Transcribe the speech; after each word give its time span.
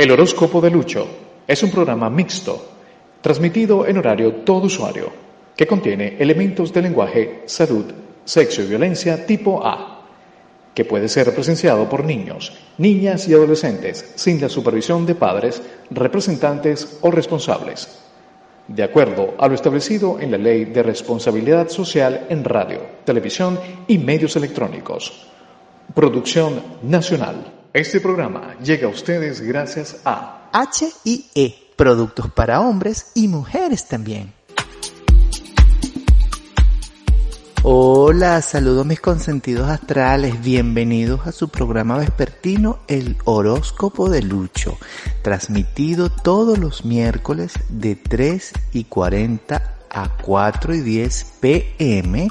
El 0.00 0.10
horóscopo 0.12 0.62
de 0.62 0.70
Lucho 0.70 1.06
es 1.46 1.62
un 1.62 1.70
programa 1.70 2.08
mixto, 2.08 2.70
transmitido 3.20 3.86
en 3.86 3.98
horario 3.98 4.36
todo 4.36 4.64
usuario, 4.64 5.12
que 5.54 5.66
contiene 5.66 6.16
elementos 6.18 6.72
de 6.72 6.80
lenguaje, 6.80 7.42
salud, 7.44 7.84
sexo 8.24 8.62
y 8.62 8.66
violencia 8.66 9.26
tipo 9.26 9.62
A, 9.62 10.06
que 10.74 10.86
puede 10.86 11.06
ser 11.06 11.34
presenciado 11.34 11.86
por 11.86 12.02
niños, 12.02 12.50
niñas 12.78 13.28
y 13.28 13.34
adolescentes 13.34 14.12
sin 14.14 14.40
la 14.40 14.48
supervisión 14.48 15.04
de 15.04 15.16
padres, 15.16 15.60
representantes 15.90 16.96
o 17.02 17.10
responsables, 17.10 18.00
de 18.68 18.82
acuerdo 18.82 19.34
a 19.38 19.48
lo 19.48 19.54
establecido 19.54 20.18
en 20.18 20.30
la 20.30 20.38
Ley 20.38 20.64
de 20.64 20.82
Responsabilidad 20.82 21.68
Social 21.68 22.26
en 22.30 22.42
Radio, 22.42 22.80
Televisión 23.04 23.60
y 23.86 23.98
Medios 23.98 24.34
Electrónicos. 24.34 25.26
Producción 25.94 26.62
Nacional. 26.84 27.59
Este 27.72 28.00
programa 28.00 28.56
llega 28.60 28.88
a 28.88 28.90
ustedes 28.90 29.40
gracias 29.40 29.98
a 30.04 30.50
HIE, 30.52 31.54
productos 31.76 32.28
para 32.32 32.60
hombres 32.62 33.12
y 33.14 33.28
mujeres 33.28 33.86
también. 33.86 34.32
Hola, 37.62 38.42
saludos 38.42 38.86
mis 38.86 38.98
consentidos 38.98 39.68
astrales, 39.68 40.42
bienvenidos 40.42 41.28
a 41.28 41.32
su 41.32 41.48
programa 41.48 41.98
vespertino 41.98 42.80
El 42.88 43.16
horóscopo 43.24 44.10
de 44.10 44.22
Lucho, 44.22 44.76
transmitido 45.22 46.10
todos 46.10 46.58
los 46.58 46.84
miércoles 46.84 47.52
de 47.68 47.94
3 47.94 48.52
y 48.72 48.82
40 48.82 49.76
a 49.88 50.16
4 50.16 50.74
y 50.74 50.80
10 50.80 51.24
pm, 51.38 52.30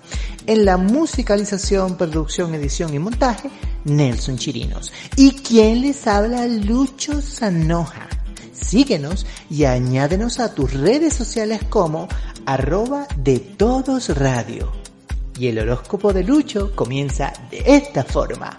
En 0.48 0.66
la 0.66 0.78
musicalización, 0.78 1.96
producción, 1.96 2.56
edición 2.56 2.92
y 2.94 3.00
montaje, 3.00 3.50
Nelson 3.86 4.38
Chirinos. 4.38 4.92
Y 5.16 5.34
quien 5.34 5.82
les 5.82 6.08
habla, 6.08 6.48
Lucho 6.48 7.22
Sanoja. 7.22 8.08
Síguenos 8.52 9.26
y 9.50 9.64
añádenos 9.66 10.40
a 10.40 10.56
tus 10.56 10.74
redes 10.74 11.14
sociales 11.14 11.62
como 11.70 12.08
arroba 12.46 13.08
de 13.16 13.40
todos 13.40 14.10
radio 14.18 14.83
y 15.38 15.48
el 15.48 15.60
horóscopo 15.60 16.14
de 16.14 16.24
Lucho 16.24 16.76
comienza 16.76 17.34
de 17.50 17.64
esta 17.66 18.04
forma. 18.04 18.58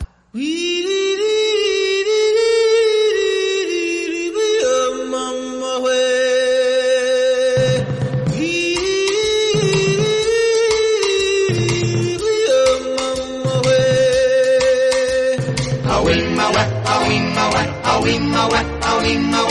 In 19.04 19.30
the 19.30 19.44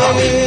away. 0.00 0.38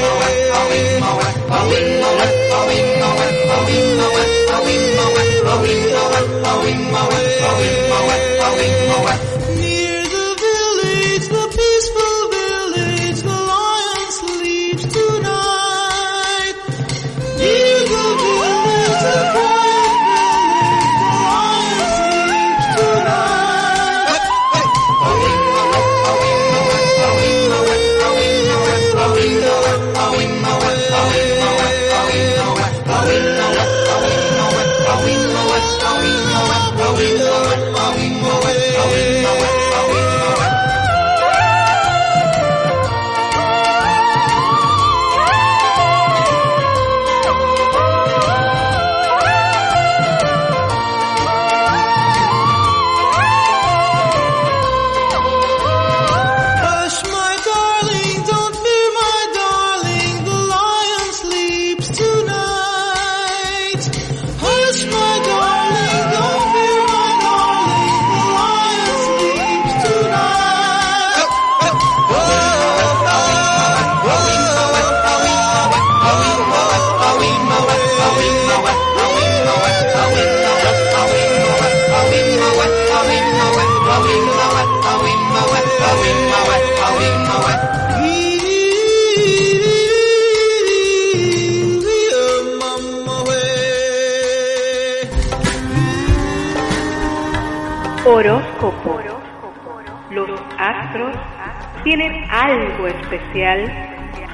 Tienen 101.92 102.24
algo 102.30 102.88
especial 102.88 103.66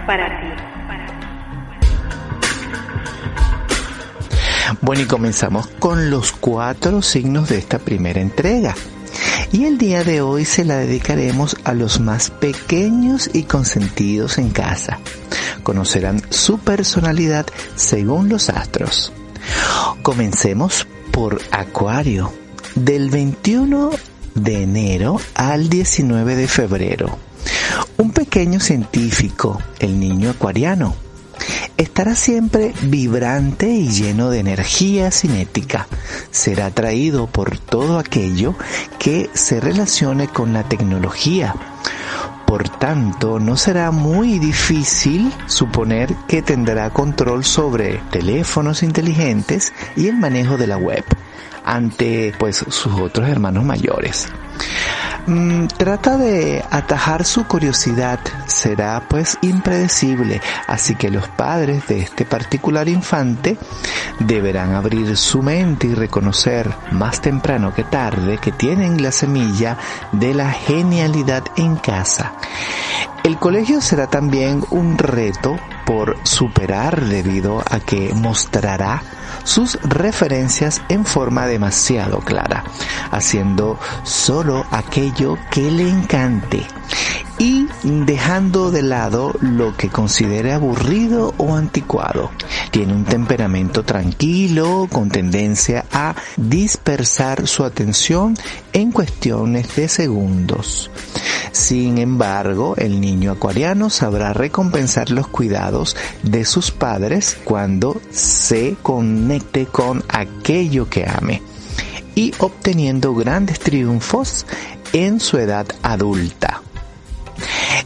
para 0.06 0.28
ti. 0.40 0.48
Bueno, 4.80 5.02
y 5.02 5.06
comenzamos 5.06 5.66
con 5.80 6.12
los 6.12 6.34
cuatro 6.34 7.02
signos 7.02 7.50
de 7.50 7.58
esta 7.58 7.80
primera 7.80 8.22
entrega. 8.22 8.76
Y 9.52 9.66
el 9.66 9.80
día 9.80 10.04
de 10.04 10.22
hoy 10.22 10.46
se 10.46 10.66
la 10.66 10.76
dedicaremos 10.76 11.58
a 11.64 11.74
los 11.74 12.00
más 12.00 12.30
pequeños 12.30 13.28
y 13.34 13.46
consentidos 13.46 14.38
en 14.38 14.52
casa. 14.52 15.00
Conocerán 15.64 16.22
su 16.30 16.60
personalidad 16.60 17.48
según 17.74 18.30
los 18.30 18.50
astros. 18.50 19.12
Comencemos 20.04 20.86
por 21.12 21.42
Acuario, 21.50 22.32
del 22.76 23.10
21 23.10 23.90
de 24.36 24.62
enero 24.62 25.20
al 25.34 25.70
19 25.70 26.36
de 26.36 26.48
febrero. 26.48 27.27
Un 27.98 28.12
pequeño 28.12 28.60
científico, 28.60 29.62
el 29.80 30.00
niño 30.00 30.32
acuariano, 30.32 30.96
estará 31.78 32.16
siempre 32.16 32.74
vibrante 32.84 33.70
y 33.70 33.90
lleno 33.90 34.30
de 34.30 34.40
energía 34.40 35.12
cinética. 35.12 35.88
Será 36.32 36.68
atraído 36.68 37.28
por 37.28 37.58
todo 37.60 38.00
aquello 38.00 38.56
que 39.00 39.30
se 39.34 39.60
relacione 39.60 40.28
con 40.28 40.54
la 40.54 40.64
tecnología. 40.64 41.56
Por 42.46 42.70
tanto, 42.70 43.40
no 43.40 43.58
será 43.58 43.92
muy 43.92 44.40
difícil 44.40 45.34
suponer 45.48 46.16
que 46.28 46.42
tendrá 46.42 46.90
control 46.92 47.44
sobre 47.44 48.00
teléfonos 48.10 48.84
inteligentes 48.84 49.74
y 49.96 50.08
el 50.08 50.16
manejo 50.18 50.58
de 50.58 50.68
la 50.68 50.78
web 50.78 51.04
ante 51.68 52.34
pues 52.40 52.58
sus 52.70 52.94
otros 53.00 53.28
hermanos 53.28 53.64
mayores. 53.64 54.28
Mm, 55.28 55.68
trata 55.68 56.18
de 56.18 56.64
atajar 56.72 57.26
su 57.26 57.46
curiosidad, 57.46 58.20
será 58.46 59.04
pues 59.10 59.38
impredecible, 59.42 60.42
así 60.68 60.96
que 60.96 61.12
los 61.12 61.28
padres 61.28 61.86
de 61.88 62.00
este 62.00 62.24
particular 62.24 62.88
infante 62.88 63.58
deberán 64.20 64.74
abrir 64.74 65.18
su 65.18 65.44
mente 65.44 65.88
y 65.88 65.96
reconocer 65.96 66.74
más 66.92 67.20
temprano 67.20 67.74
que 67.74 67.84
tarde 67.84 68.38
que 68.38 68.54
tienen 68.54 69.04
la 69.04 69.12
semilla 69.12 69.78
de 70.14 70.34
la 70.34 70.50
genialidad 70.50 71.44
en 71.58 71.76
casa. 71.76 72.32
El 73.26 73.38
colegio 73.38 73.82
será 73.82 74.08
también 74.08 74.64
un 74.70 74.98
reto 74.98 75.58
por 75.86 76.16
superar 76.24 77.04
debido 77.04 77.62
a 77.70 77.82
que 77.82 78.14
mostrará 78.14 79.04
sus 79.48 79.80
referencias 79.82 80.82
en 80.90 81.06
forma 81.06 81.48
demasiado 81.48 82.20
clara, 82.20 82.66
haciendo 83.12 83.80
solo 84.04 84.66
aquello 84.72 85.38
que 85.50 85.72
le 85.72 85.90
encante 85.90 86.68
y 87.40 87.68
dejando 87.84 88.72
de 88.72 88.82
lado 88.82 89.34
lo 89.42 89.76
que 89.78 89.90
considere 89.90 90.54
aburrido 90.54 91.34
o 91.38 91.56
anticuado. 91.56 92.32
Tiene 92.72 92.94
un 92.94 93.06
temperamento 93.06 93.84
tranquilo 93.84 94.88
con 94.92 95.10
tendencia 95.10 95.86
a 95.92 96.16
dispersar 96.36 97.48
su 97.48 97.64
atención 97.64 98.36
en 98.74 98.92
cuestiones 98.92 99.76
de 99.76 99.88
segundos. 99.88 100.90
Sin 101.52 101.98
embargo, 101.98 102.76
el 102.78 103.02
niño 103.02 103.32
acuariano 103.32 103.90
sabrá 103.90 104.34
recompensar 104.34 105.10
los 105.10 105.28
cuidados 105.28 105.96
de 106.24 106.46
sus 106.46 106.72
padres 106.72 107.38
cuando 107.44 108.00
se 108.12 108.76
conecte 108.82 109.66
con 109.66 110.04
aquello 110.10 110.90
que 110.90 111.08
ame 111.08 111.42
y 112.16 112.34
obteniendo 112.40 113.14
grandes 113.14 113.60
triunfos 113.60 114.46
en 114.94 115.20
su 115.20 115.38
edad 115.38 115.68
adulta. 115.84 116.57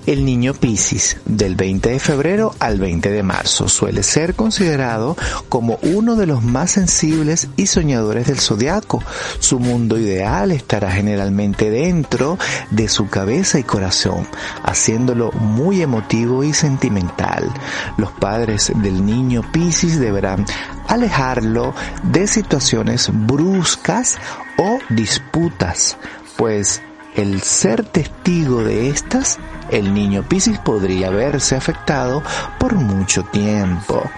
El 0.08 0.26
niño 0.26 0.56
Piscis, 0.56 1.18
del 1.26 1.56
20 1.56 1.92
de 1.92 2.00
febrero 2.00 2.56
al 2.60 2.80
20 2.80 3.12
de 3.12 3.22
marzo, 3.22 3.68
suele 3.68 4.02
ser 4.02 4.34
considerado 4.34 5.16
como 5.48 5.78
uno 5.84 6.16
de 6.16 6.26
los 6.26 6.44
más 6.44 6.72
sensibles 6.72 7.50
y 7.56 7.68
soñadores 7.68 8.26
del 8.26 8.40
zodiaco. 8.40 9.04
Su 9.40 9.60
mundo 9.60 10.00
ideal 10.00 10.52
estará 10.52 10.92
generalmente 10.92 11.70
dentro 11.70 12.40
de 12.72 12.90
su 12.90 13.10
cabeza 13.10 13.60
y 13.60 13.64
corazón, 13.64 14.28
haciéndolo 14.64 15.32
muy 15.34 15.84
emotivo 15.84 16.44
y 16.44 16.54
sentimental. 16.54 17.52
Los 17.98 18.12
padres 18.12 18.72
del 18.76 19.06
niño 19.06 19.44
Piscis 19.52 20.00
deberán 20.00 20.46
alejarlo 20.88 21.76
de 22.04 22.26
situaciones 22.26 23.10
bruscas 23.14 24.18
o 24.58 24.80
disputas, 24.90 25.96
pues 26.38 26.82
el 27.16 27.42
ser 27.42 27.84
testigo 27.84 28.64
de 28.64 28.90
estas, 28.90 29.40
el 29.70 29.94
niño 29.94 30.24
Piscis 30.24 30.60
podría 30.60 31.10
verse 31.10 31.56
afectado 31.56 32.24
por 32.60 32.76
mucho 32.76 33.24
tiempo. 33.24 34.10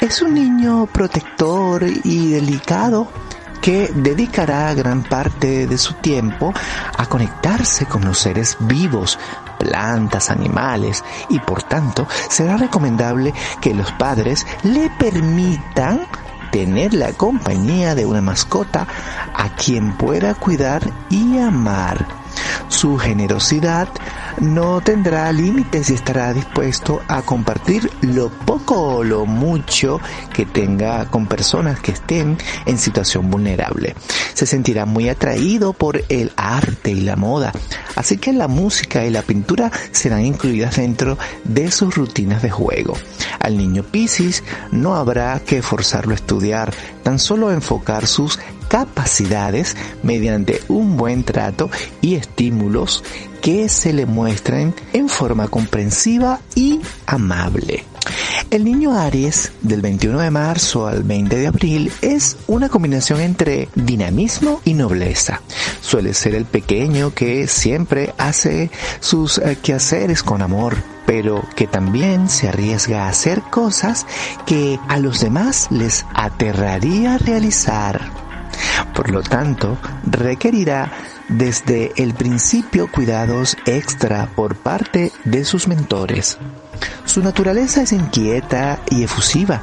Es 0.00 0.22
un 0.22 0.34
niño 0.34 0.86
protector 0.86 1.84
y 2.04 2.30
delicado 2.30 3.08
que 3.60 3.90
dedicará 3.94 4.72
gran 4.74 5.02
parte 5.02 5.66
de 5.66 5.78
su 5.78 5.94
tiempo 5.94 6.52
a 6.96 7.06
conectarse 7.06 7.86
con 7.86 8.04
los 8.04 8.18
seres 8.18 8.56
vivos, 8.60 9.18
plantas, 9.58 10.30
animales, 10.30 11.04
y 11.28 11.38
por 11.40 11.62
tanto 11.62 12.06
será 12.28 12.56
recomendable 12.56 13.34
que 13.60 13.74
los 13.74 13.92
padres 13.92 14.46
le 14.62 14.90
permitan 14.98 16.00
tener 16.50 16.94
la 16.94 17.12
compañía 17.12 17.94
de 17.94 18.06
una 18.06 18.20
mascota 18.20 18.86
a 19.34 19.48
quien 19.56 19.92
pueda 19.96 20.34
cuidar 20.34 20.82
y 21.08 21.38
amar. 21.38 22.19
Su 22.68 22.98
generosidad 22.98 23.88
no 24.40 24.80
tendrá 24.80 25.30
límites 25.32 25.90
y 25.90 25.94
estará 25.94 26.32
dispuesto 26.32 27.00
a 27.08 27.22
compartir 27.22 27.90
lo 28.02 28.30
poco 28.30 28.96
o 28.96 29.04
lo 29.04 29.26
mucho 29.26 30.00
que 30.32 30.46
tenga 30.46 31.06
con 31.10 31.26
personas 31.26 31.80
que 31.80 31.92
estén 31.92 32.38
en 32.66 32.78
situación 32.78 33.30
vulnerable. 33.30 33.94
Se 34.34 34.46
sentirá 34.46 34.86
muy 34.86 35.08
atraído 35.08 35.72
por 35.72 36.02
el 36.08 36.32
arte 36.36 36.90
y 36.90 37.00
la 37.00 37.16
moda, 37.16 37.52
así 37.96 38.16
que 38.16 38.32
la 38.32 38.48
música 38.48 39.04
y 39.04 39.10
la 39.10 39.22
pintura 39.22 39.70
serán 39.92 40.24
incluidas 40.24 40.76
dentro 40.76 41.18
de 41.44 41.70
sus 41.70 41.94
rutinas 41.94 42.42
de 42.42 42.50
juego. 42.50 42.94
Al 43.40 43.56
niño 43.56 43.82
Piscis 43.82 44.42
no 44.70 44.94
habrá 44.94 45.40
que 45.40 45.62
forzarlo 45.62 46.12
a 46.12 46.16
estudiar, 46.16 46.72
tan 47.02 47.18
solo 47.18 47.52
enfocar 47.52 48.06
sus 48.06 48.38
capacidades 48.70 49.76
mediante 50.04 50.62
un 50.68 50.96
buen 50.96 51.24
trato 51.24 51.68
y 52.00 52.14
estímulos 52.14 53.02
que 53.42 53.68
se 53.68 53.92
le 53.92 54.06
muestren 54.06 54.74
en 54.92 55.08
forma 55.08 55.48
comprensiva 55.48 56.40
y 56.54 56.80
amable. 57.04 57.84
El 58.50 58.64
niño 58.64 58.96
Aries 58.96 59.52
del 59.60 59.80
21 59.82 60.20
de 60.20 60.30
marzo 60.30 60.86
al 60.86 61.02
20 61.02 61.36
de 61.36 61.46
abril 61.48 61.92
es 62.00 62.36
una 62.46 62.68
combinación 62.68 63.20
entre 63.20 63.68
dinamismo 63.74 64.60
y 64.64 64.74
nobleza. 64.74 65.42
Suele 65.80 66.14
ser 66.14 66.34
el 66.36 66.44
pequeño 66.44 67.12
que 67.12 67.48
siempre 67.48 68.14
hace 68.18 68.70
sus 69.00 69.38
eh, 69.38 69.58
quehaceres 69.60 70.22
con 70.22 70.42
amor, 70.42 70.76
pero 71.06 71.44
que 71.56 71.66
también 71.66 72.28
se 72.28 72.48
arriesga 72.48 73.06
a 73.06 73.08
hacer 73.08 73.42
cosas 73.42 74.06
que 74.46 74.78
a 74.88 74.98
los 74.98 75.20
demás 75.20 75.68
les 75.70 76.04
aterraría 76.14 77.18
realizar. 77.18 78.29
Por 78.94 79.10
lo 79.10 79.22
tanto, 79.22 79.78
requerirá 80.04 80.90
desde 81.28 81.92
el 81.96 82.14
principio 82.14 82.90
cuidados 82.90 83.56
extra 83.66 84.28
por 84.34 84.56
parte 84.56 85.12
de 85.24 85.44
sus 85.44 85.68
mentores. 85.68 86.38
Su 87.04 87.22
naturaleza 87.22 87.82
es 87.82 87.92
inquieta 87.92 88.80
y 88.90 89.04
efusiva, 89.04 89.62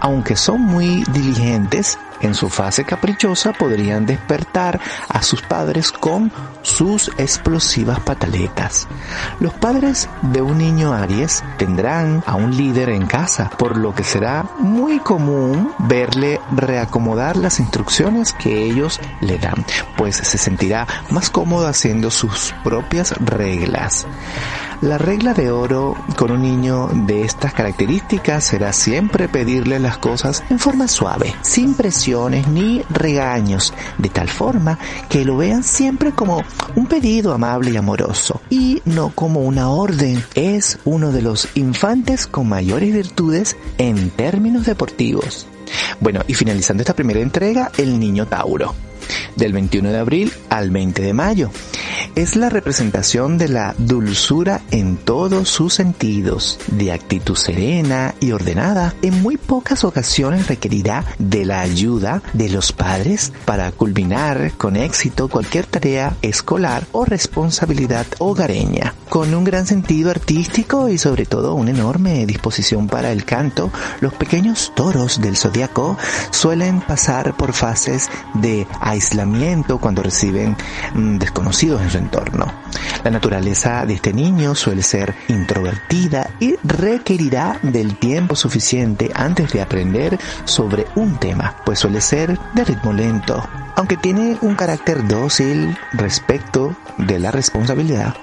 aunque 0.00 0.36
son 0.36 0.62
muy 0.62 1.04
diligentes, 1.12 1.98
en 2.26 2.34
su 2.34 2.48
fase 2.48 2.84
caprichosa 2.84 3.52
podrían 3.52 4.04
despertar 4.06 4.80
a 5.08 5.22
sus 5.22 5.42
padres 5.42 5.92
con 5.92 6.30
sus 6.62 7.08
explosivas 7.18 8.00
pataletas. 8.00 8.86
Los 9.40 9.54
padres 9.54 10.08
de 10.22 10.42
un 10.42 10.58
niño 10.58 10.92
Aries 10.92 11.42
tendrán 11.56 12.22
a 12.26 12.34
un 12.34 12.56
líder 12.56 12.90
en 12.90 13.06
casa, 13.06 13.50
por 13.58 13.76
lo 13.76 13.94
que 13.94 14.04
será 14.04 14.44
muy 14.58 14.98
común 14.98 15.72
verle 15.78 16.40
reacomodar 16.52 17.36
las 17.36 17.60
instrucciones 17.60 18.32
que 18.32 18.64
ellos 18.64 19.00
le 19.20 19.38
dan, 19.38 19.64
pues 19.96 20.16
se 20.16 20.38
sentirá 20.38 20.86
más 21.10 21.30
cómodo 21.30 21.66
haciendo 21.66 22.10
sus 22.10 22.54
propias 22.64 23.12
reglas. 23.18 24.06
La 24.82 24.98
regla 24.98 25.32
de 25.32 25.50
oro 25.50 25.96
con 26.16 26.30
un 26.30 26.42
niño 26.42 26.90
de 27.06 27.22
estas 27.22 27.54
características 27.54 28.44
será 28.44 28.74
siempre 28.74 29.26
pedirle 29.26 29.78
las 29.78 29.96
cosas 29.96 30.44
en 30.50 30.58
forma 30.58 30.86
suave, 30.86 31.34
sin 31.40 31.72
presiones 31.74 32.46
ni 32.48 32.82
regaños, 32.90 33.72
de 33.96 34.10
tal 34.10 34.28
forma 34.28 34.78
que 35.08 35.24
lo 35.24 35.38
vean 35.38 35.64
siempre 35.64 36.12
como 36.12 36.44
un 36.74 36.86
pedido 36.86 37.32
amable 37.32 37.70
y 37.70 37.76
amoroso 37.78 38.42
y 38.50 38.82
no 38.84 39.10
como 39.14 39.40
una 39.40 39.70
orden. 39.70 40.22
Es 40.34 40.78
uno 40.84 41.10
de 41.10 41.22
los 41.22 41.48
infantes 41.54 42.26
con 42.26 42.46
mayores 42.46 42.92
virtudes 42.92 43.56
en 43.78 44.10
términos 44.10 44.66
deportivos. 44.66 45.46
Bueno, 46.00 46.20
y 46.26 46.34
finalizando 46.34 46.82
esta 46.82 46.94
primera 46.94 47.20
entrega, 47.20 47.70
el 47.78 47.98
niño 47.98 48.26
Tauro. 48.26 48.74
Del 49.36 49.52
21 49.52 49.90
de 49.90 49.98
abril 49.98 50.32
al 50.50 50.70
20 50.70 51.02
de 51.02 51.12
mayo. 51.12 51.50
Es 52.14 52.34
la 52.34 52.48
representación 52.48 53.36
de 53.36 53.48
la 53.48 53.74
dulzura 53.76 54.62
en 54.70 54.96
todos 54.96 55.50
sus 55.50 55.74
sentidos, 55.74 56.58
de 56.68 56.92
actitud 56.92 57.36
serena 57.36 58.14
y 58.20 58.32
ordenada. 58.32 58.94
En 59.02 59.20
muy 59.22 59.36
pocas 59.36 59.84
ocasiones 59.84 60.46
requerirá 60.48 61.04
de 61.18 61.44
la 61.44 61.60
ayuda 61.60 62.22
de 62.32 62.48
los 62.48 62.72
padres 62.72 63.32
para 63.44 63.70
culminar 63.72 64.52
con 64.56 64.76
éxito 64.76 65.28
cualquier 65.28 65.66
tarea 65.66 66.16
escolar 66.22 66.86
o 66.92 67.04
responsabilidad 67.04 68.06
hogareña. 68.18 68.94
Con 69.10 69.34
un 69.34 69.44
gran 69.44 69.66
sentido 69.66 70.10
artístico 70.10 70.88
y 70.88 70.98
sobre 70.98 71.26
todo 71.26 71.54
una 71.54 71.70
enorme 71.70 72.24
disposición 72.26 72.86
para 72.88 73.12
el 73.12 73.24
canto, 73.24 73.70
los 74.00 74.14
pequeños 74.14 74.72
toros 74.74 75.20
del 75.20 75.36
zodiaco 75.36 75.98
suelen 76.30 76.80
pasar 76.80 77.36
por 77.36 77.52
fases 77.52 78.08
de 78.34 78.66
aislamiento 78.96 79.78
cuando 79.78 80.02
reciben 80.02 80.56
mm, 80.94 81.18
desconocidos 81.18 81.82
en 81.82 81.90
su 81.90 81.98
entorno. 81.98 82.52
La 83.04 83.10
naturaleza 83.10 83.86
de 83.86 83.94
este 83.94 84.12
niño 84.12 84.54
suele 84.54 84.82
ser 84.82 85.14
introvertida 85.28 86.30
y 86.40 86.56
requerirá 86.64 87.58
del 87.62 87.96
tiempo 87.98 88.34
suficiente 88.34 89.10
antes 89.14 89.52
de 89.52 89.62
aprender 89.62 90.18
sobre 90.44 90.86
un 90.96 91.18
tema, 91.18 91.56
pues 91.64 91.78
suele 91.78 92.00
ser 92.00 92.38
de 92.54 92.64
ritmo 92.64 92.92
lento. 92.92 93.46
Aunque 93.76 93.98
tiene 93.98 94.38
un 94.40 94.54
carácter 94.54 95.06
dócil 95.06 95.76
respecto 95.92 96.74
de 96.96 97.18
la 97.18 97.30
responsabilidad, 97.30 98.14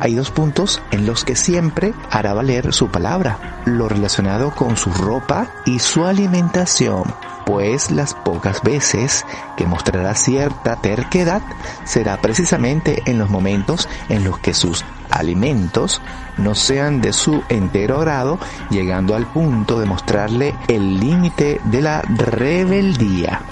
hay 0.00 0.14
dos 0.14 0.30
puntos 0.30 0.80
en 0.90 1.04
los 1.04 1.22
que 1.22 1.36
siempre 1.36 1.92
hará 2.10 2.32
valer 2.32 2.72
su 2.72 2.88
palabra, 2.88 3.60
lo 3.66 3.90
relacionado 3.90 4.54
con 4.54 4.78
su 4.78 4.90
ropa 4.90 5.48
y 5.66 5.78
su 5.80 6.06
alimentación 6.06 7.04
pues 7.44 7.90
las 7.90 8.14
pocas 8.14 8.62
veces 8.62 9.26
que 9.56 9.66
mostrará 9.66 10.14
cierta 10.14 10.76
terquedad 10.76 11.42
será 11.84 12.16
precisamente 12.16 13.02
en 13.06 13.18
los 13.18 13.30
momentos 13.30 13.88
en 14.08 14.24
los 14.24 14.38
que 14.38 14.54
sus 14.54 14.84
alimentos 15.12 16.00
no 16.38 16.54
sean 16.54 17.00
de 17.00 17.12
su 17.12 17.42
entero 17.48 18.00
grado, 18.00 18.38
llegando 18.70 19.14
al 19.14 19.26
punto 19.26 19.78
de 19.78 19.86
mostrarle 19.86 20.54
el 20.68 20.98
límite 20.98 21.60
de 21.64 21.80
la 21.80 22.02
rebeldía. 22.02 23.42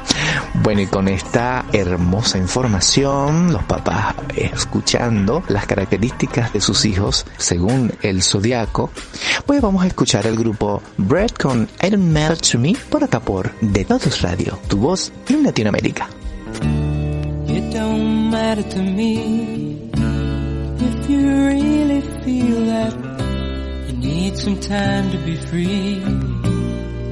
Bueno, 0.62 0.81
y 0.81 0.87
con 0.87 1.09
esta 1.09 1.64
hermosa 1.73 2.38
información, 2.38 3.52
los 3.52 3.62
papás 3.64 4.14
escuchando 4.35 5.43
las 5.49 5.67
características 5.67 6.52
de 6.52 6.61
sus 6.61 6.85
hijos 6.85 7.26
según 7.37 7.93
el 8.02 8.23
zodiaco, 8.23 8.90
pues 9.47 9.61
vamos 9.61 9.85
a 9.85 9.87
escuchar 9.87 10.26
el 10.26 10.37
grupo 10.37 10.83
Bread 10.97 11.31
con 11.31 11.69
I 11.83 11.90
Don't 11.90 12.40
to 12.50 12.59
Me 12.59 12.75
por 12.88 13.05
acá 13.05 13.21
por 13.21 13.52
De 13.61 13.85
Todos 13.85 14.23
Radio, 14.23 14.59
tu 14.69 14.79
voz 14.79 15.12
en 15.29 15.43
Latinoamérica. 15.43 16.09
You 21.11 21.21
really 21.52 22.00
feel 22.23 22.61
that 22.67 22.93
you 23.87 23.93
need 23.97 24.37
some 24.37 24.59
time 24.61 25.11
to 25.11 25.19
be 25.19 25.37
free. 25.37 26.00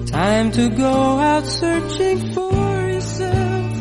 Time 0.06 0.50
to 0.52 0.68
go 0.70 1.18
out 1.30 1.44
searching 1.46 2.32
for 2.32 2.52
yourself, 2.94 3.72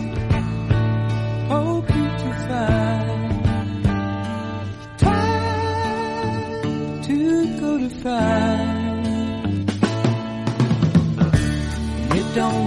hoping 1.54 2.10
to 2.22 2.30
find. 2.48 3.44
Time 4.98 7.02
to 7.04 7.18
go 7.60 7.78
to 7.78 7.90
find. 8.04 9.70
It 12.18 12.26
don't 12.36 12.67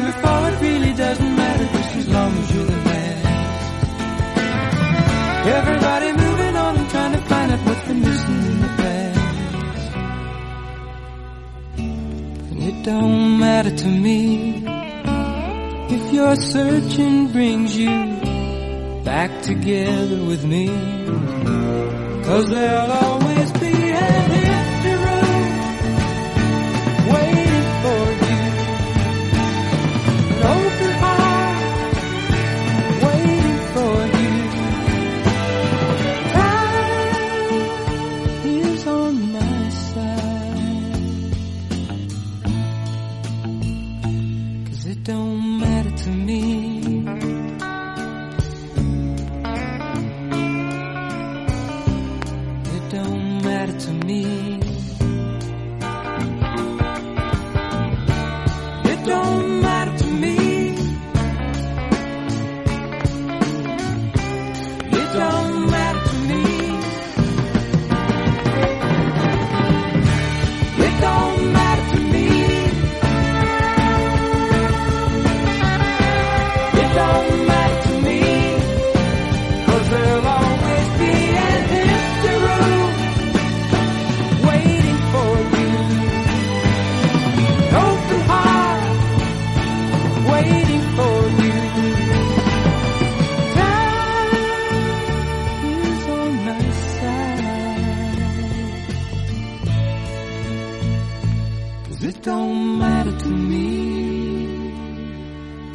don't 12.91 13.39
matter 13.39 13.73
to 13.73 13.87
me 13.87 14.63
if 15.95 16.13
your 16.13 16.35
searching 16.35 17.31
brings 17.31 17.77
you 17.77 17.89
back 19.05 19.31
together 19.41 20.19
with 20.29 20.43
me. 20.43 20.67
Cause 22.25 22.49
there'll 22.49 22.91
always 22.91 23.10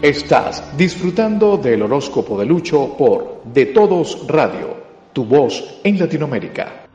Estás 0.06 0.62
disfrutando 0.76 1.56
del 1.56 1.82
horóscopo 1.82 2.38
de 2.38 2.46
Lucho 2.46 2.96
por 2.96 3.42
De 3.52 3.66
Todos 3.66 4.25
Radio, 4.28 4.76
tu 5.12 5.25
voz 5.25 5.80
en 5.82 5.98
Latinoamérica. 5.98 6.86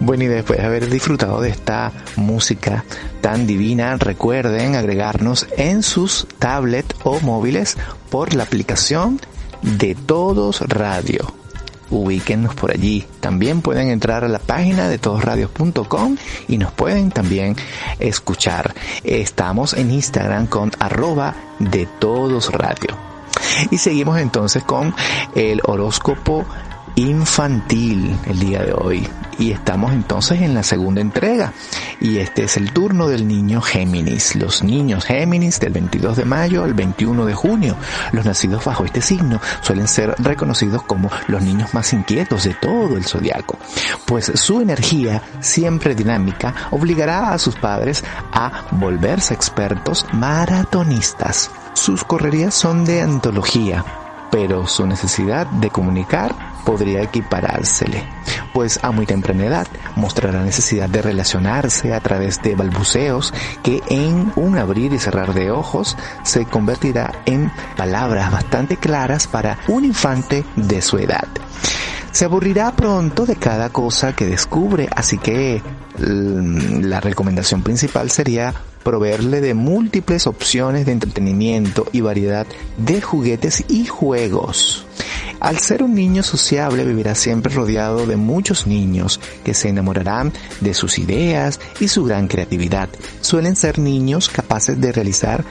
Bueno, 0.00 0.24
y 0.24 0.26
después 0.26 0.58
de 0.58 0.66
haber 0.66 0.90
disfrutado 0.90 1.40
de 1.40 1.48
esta 1.48 1.92
música 2.16 2.84
tan 3.22 3.46
divina, 3.46 3.96
recuerden 3.96 4.74
agregarnos 4.74 5.46
en 5.56 5.82
sus 5.82 6.26
tablets 6.38 6.94
o 7.04 7.20
móviles 7.20 7.78
por 8.10 8.34
la 8.34 8.42
aplicación 8.42 9.22
de 9.62 9.94
Todos 9.94 10.60
Radio. 10.60 11.43
Ubíquennos 11.90 12.54
por 12.54 12.70
allí. 12.70 13.06
También 13.20 13.62
pueden 13.62 13.88
entrar 13.88 14.24
a 14.24 14.28
la 14.28 14.38
página 14.38 14.88
de 14.88 14.98
todosradios.com 14.98 16.16
y 16.48 16.58
nos 16.58 16.72
pueden 16.72 17.10
también 17.10 17.56
escuchar. 17.98 18.74
Estamos 19.04 19.74
en 19.74 19.90
Instagram 19.90 20.46
con 20.46 20.72
arroba 20.78 21.34
de 21.58 21.86
Todos 21.86 22.52
Radio. 22.52 22.96
Y 23.70 23.78
seguimos 23.78 24.18
entonces 24.18 24.62
con 24.62 24.94
el 25.34 25.60
horóscopo 25.64 26.44
infantil 26.96 28.16
el 28.26 28.38
día 28.38 28.62
de 28.62 28.72
hoy. 28.72 29.08
Y 29.38 29.50
estamos 29.50 29.92
entonces 29.92 30.40
en 30.42 30.54
la 30.54 30.62
segunda 30.62 31.00
entrega. 31.00 31.52
Y 32.00 32.18
este 32.18 32.44
es 32.44 32.56
el 32.56 32.72
turno 32.72 33.08
del 33.08 33.26
niño 33.26 33.60
Géminis. 33.60 34.36
Los 34.36 34.62
niños 34.62 35.04
Géminis 35.04 35.58
del 35.58 35.72
22 35.72 36.16
de 36.18 36.24
mayo 36.24 36.62
al 36.62 36.74
21 36.74 37.26
de 37.26 37.34
junio. 37.34 37.76
Los 38.12 38.24
nacidos 38.24 38.64
bajo 38.64 38.84
este 38.84 39.00
signo 39.00 39.40
suelen 39.60 39.88
ser 39.88 40.14
reconocidos 40.18 40.82
como 40.84 41.10
los 41.26 41.42
niños 41.42 41.74
más 41.74 41.92
inquietos 41.92 42.44
de 42.44 42.54
todo 42.54 42.96
el 42.96 43.04
zodiaco. 43.04 43.58
Pues 44.06 44.30
su 44.34 44.60
energía, 44.60 45.22
siempre 45.40 45.94
dinámica, 45.94 46.54
obligará 46.70 47.32
a 47.32 47.38
sus 47.38 47.56
padres 47.56 48.04
a 48.32 48.66
volverse 48.70 49.34
expertos 49.34 50.06
maratonistas. 50.12 51.50
Sus 51.72 52.04
correrías 52.04 52.54
son 52.54 52.84
de 52.84 53.00
antología, 53.02 53.84
pero 54.30 54.68
su 54.68 54.86
necesidad 54.86 55.46
de 55.46 55.70
comunicar 55.70 56.53
podría 56.64 57.02
equiparársele, 57.02 58.02
pues 58.52 58.80
a 58.82 58.90
muy 58.90 59.06
temprana 59.06 59.46
edad 59.46 59.66
mostrará 59.96 60.42
necesidad 60.42 60.88
de 60.88 61.02
relacionarse 61.02 61.92
a 61.92 62.00
través 62.00 62.42
de 62.42 62.54
balbuceos 62.54 63.32
que 63.62 63.82
en 63.88 64.32
un 64.36 64.58
abrir 64.58 64.92
y 64.92 64.98
cerrar 64.98 65.34
de 65.34 65.50
ojos 65.50 65.96
se 66.22 66.46
convertirá 66.46 67.12
en 67.26 67.52
palabras 67.76 68.32
bastante 68.32 68.76
claras 68.76 69.26
para 69.26 69.58
un 69.68 69.84
infante 69.84 70.44
de 70.56 70.82
su 70.82 70.98
edad. 70.98 71.28
Se 72.14 72.24
aburrirá 72.24 72.70
pronto 72.76 73.26
de 73.26 73.34
cada 73.34 73.70
cosa 73.70 74.14
que 74.14 74.24
descubre, 74.24 74.88
así 74.94 75.18
que 75.18 75.60
mm, 75.98 76.82
la 76.84 77.00
recomendación 77.00 77.62
principal 77.62 78.08
sería 78.08 78.54
proveerle 78.84 79.40
de 79.40 79.54
múltiples 79.54 80.28
opciones 80.28 80.86
de 80.86 80.92
entretenimiento 80.92 81.86
y 81.90 82.02
variedad 82.02 82.46
de 82.76 83.00
juguetes 83.00 83.64
y 83.68 83.86
juegos. 83.86 84.86
Al 85.40 85.58
ser 85.58 85.82
un 85.82 85.94
niño 85.94 86.22
sociable 86.22 86.84
vivirá 86.84 87.14
siempre 87.14 87.52
rodeado 87.52 88.06
de 88.06 88.16
muchos 88.16 88.66
niños 88.66 89.20
que 89.44 89.54
se 89.54 89.68
enamorarán 89.68 90.32
de 90.60 90.74
sus 90.74 90.98
ideas 90.98 91.60
y 91.80 91.88
su 91.88 92.04
gran 92.04 92.28
creatividad. 92.28 92.88
Suelen 93.20 93.56
ser 93.56 93.78
niños 93.78 94.28
capaces 94.28 94.80
de 94.80 94.92
realizar 94.92 95.44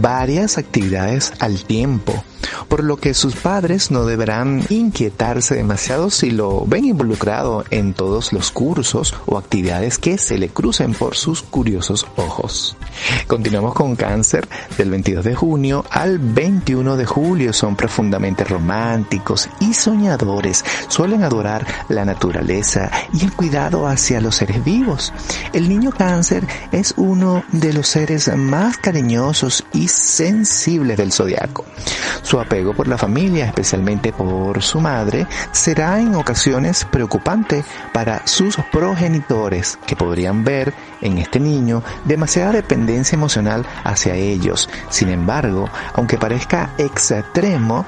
varias 0.00 0.56
actividades 0.56 1.32
al 1.40 1.64
tiempo, 1.64 2.24
por 2.68 2.84
lo 2.84 2.96
que 2.96 3.12
sus 3.12 3.36
padres 3.36 3.90
no 3.90 4.06
deberán 4.06 4.64
inquietarse 4.70 5.54
demasiado 5.56 6.08
si 6.10 6.30
lo 6.30 6.64
ven 6.64 6.86
involucrado 6.86 7.64
en 7.70 7.92
todos 7.92 8.32
los 8.32 8.50
cursos 8.50 9.14
o 9.26 9.36
actividades 9.36 9.98
que 9.98 10.16
se 10.16 10.38
le 10.38 10.48
crucen 10.48 10.94
por 10.94 11.16
sus 11.16 11.42
curiosos 11.42 12.06
ojos. 12.16 12.76
Continuamos 13.26 13.74
con 13.74 13.96
cáncer 13.96 14.48
del 14.78 14.90
22 14.90 15.24
de 15.24 15.34
junio 15.34 15.84
al 15.90 16.18
21 16.18 16.96
de 16.96 17.04
julio. 17.04 17.52
Son 17.52 17.76
profundamente 17.76 18.44
románticos 18.44 18.83
y 19.60 19.72
soñadores. 19.72 20.64
Suelen 20.88 21.24
adorar 21.24 21.66
la 21.88 22.04
naturaleza 22.04 22.90
y 23.12 23.24
el 23.24 23.32
cuidado 23.32 23.86
hacia 23.86 24.20
los 24.20 24.36
seres 24.36 24.62
vivos. 24.62 25.12
El 25.52 25.68
niño 25.68 25.90
cáncer 25.90 26.46
es 26.70 26.92
uno 26.96 27.44
de 27.52 27.72
los 27.72 27.88
seres 27.88 28.30
más 28.36 28.76
cariñosos 28.76 29.64
y 29.72 29.88
sensibles 29.88 30.98
del 30.98 31.12
zodiaco. 31.12 31.64
Su 32.22 32.38
apego 32.38 32.74
por 32.74 32.86
la 32.86 32.98
familia, 32.98 33.46
especialmente 33.46 34.12
por 34.12 34.62
su 34.62 34.80
madre, 34.80 35.26
será 35.52 35.98
en 35.98 36.14
ocasiones 36.14 36.84
preocupante 36.84 37.64
para 37.92 38.26
sus 38.26 38.56
progenitores, 38.70 39.78
que 39.86 39.96
podrían 39.96 40.44
ver 40.44 40.74
en 41.00 41.18
este 41.18 41.40
niño 41.40 41.82
demasiada 42.04 42.52
dependencia 42.52 43.16
emocional 43.16 43.64
hacia 43.82 44.14
ellos. 44.14 44.68
Sin 44.90 45.08
embargo, 45.08 45.70
aunque 45.94 46.18
parezca 46.18 46.70
extremo, 46.78 47.86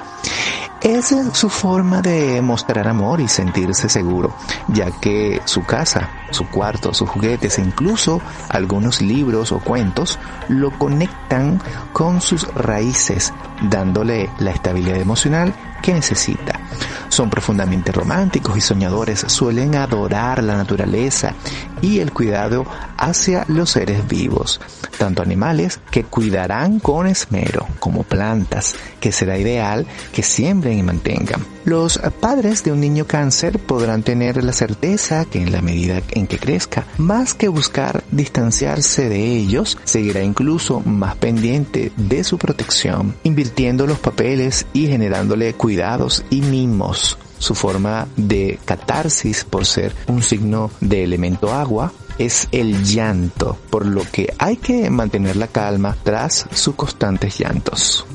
es 0.80 1.14
su 1.32 1.48
forma 1.48 2.02
de 2.02 2.40
mostrar 2.42 2.86
amor 2.88 3.20
y 3.20 3.28
sentirse 3.28 3.88
seguro, 3.88 4.34
ya 4.68 4.90
que 4.90 5.40
su 5.44 5.64
casa, 5.64 6.10
su 6.30 6.46
cuarto, 6.48 6.92
sus 6.92 7.08
juguetes 7.08 7.58
e 7.58 7.62
incluso 7.62 8.20
algunos 8.48 9.00
libros 9.00 9.52
o 9.52 9.58
cuentos 9.58 10.18
lo 10.48 10.70
conectan 10.78 11.60
con 11.92 12.20
sus 12.20 12.46
raíces, 12.54 13.32
dándole 13.62 14.30
la 14.38 14.50
estabilidad 14.50 14.96
emocional 14.96 15.54
que 15.82 15.94
necesita. 15.94 16.60
Son 17.08 17.30
profundamente 17.30 17.92
románticos 17.92 18.56
y 18.56 18.60
soñadores, 18.60 19.24
suelen 19.28 19.76
adorar 19.76 20.42
la 20.42 20.56
naturaleza 20.56 21.34
y 21.82 22.00
el 22.00 22.12
cuidado 22.12 22.66
hacia 22.96 23.44
los 23.48 23.70
seres 23.70 24.06
vivos, 24.08 24.60
tanto 24.98 25.22
animales 25.22 25.80
que 25.90 26.04
cuidarán 26.04 26.78
con 26.80 27.06
esmero, 27.06 27.66
como 27.78 28.02
plantas, 28.02 28.74
que 29.00 29.12
será 29.12 29.38
ideal 29.38 29.86
que 30.12 30.22
siembren 30.22 30.78
y 30.78 30.82
mantengan. 30.82 31.44
Los 31.64 31.98
padres 32.20 32.62
de 32.62 32.72
un 32.72 32.80
niño 32.80 33.06
cáncer 33.06 33.58
podrán 33.58 34.02
tener 34.02 34.42
la 34.42 34.52
certeza 34.52 35.24
que 35.24 35.42
en 35.42 35.52
la 35.52 35.62
medida 35.62 36.00
en 36.10 36.26
que 36.26 36.38
crezca, 36.38 36.86
más 36.96 37.34
que 37.34 37.48
buscar 37.48 38.04
distanciarse 38.10 39.08
de 39.08 39.24
ellos, 39.24 39.76
seguirá 39.84 40.22
incluso 40.22 40.80
más 40.80 41.16
pendiente 41.16 41.92
de 41.96 42.24
su 42.24 42.38
protección, 42.38 43.16
invirtiendo 43.24 43.86
los 43.86 43.98
papeles 43.98 44.66
y 44.72 44.86
generándole 44.86 45.54
cuidados 45.54 46.24
y 46.30 46.42
mimos 46.42 47.18
su 47.38 47.54
forma 47.54 48.06
de 48.16 48.58
catarsis 48.64 49.44
por 49.44 49.66
ser 49.66 49.94
un 50.06 50.22
signo 50.22 50.70
de 50.80 51.04
elemento 51.04 51.52
agua 51.52 51.92
es 52.18 52.48
el 52.52 52.82
llanto, 52.84 53.58
por 53.70 53.86
lo 53.86 54.02
que 54.10 54.32
hay 54.38 54.56
que 54.56 54.88
mantener 54.90 55.36
la 55.36 55.48
calma 55.48 55.96
tras 56.02 56.46
sus 56.52 56.74
constantes 56.74 57.38
llantos. 57.38 58.06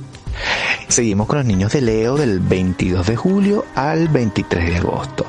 Seguimos 0.87 1.27
con 1.27 1.37
los 1.37 1.45
niños 1.45 1.71
de 1.71 1.81
Leo 1.81 2.17
del 2.17 2.39
22 2.39 3.05
de 3.05 3.15
julio 3.15 3.65
al 3.75 4.07
23 4.07 4.69
de 4.69 4.77
agosto. 4.77 5.25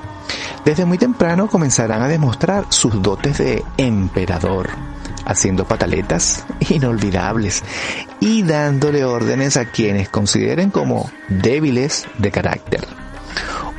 Desde 0.64 0.84
muy 0.84 0.98
temprano 0.98 1.48
comenzarán 1.48 2.02
a 2.02 2.08
demostrar 2.08 2.66
sus 2.70 3.02
dotes 3.02 3.38
de 3.38 3.62
emperador, 3.76 4.70
haciendo 5.24 5.66
pataletas 5.66 6.44
inolvidables 6.70 7.62
y 8.20 8.42
dándole 8.42 9.04
órdenes 9.04 9.56
a 9.56 9.66
quienes 9.66 10.08
consideren 10.08 10.70
como 10.70 11.10
débiles 11.28 12.06
de 12.18 12.30
carácter. 12.30 13.01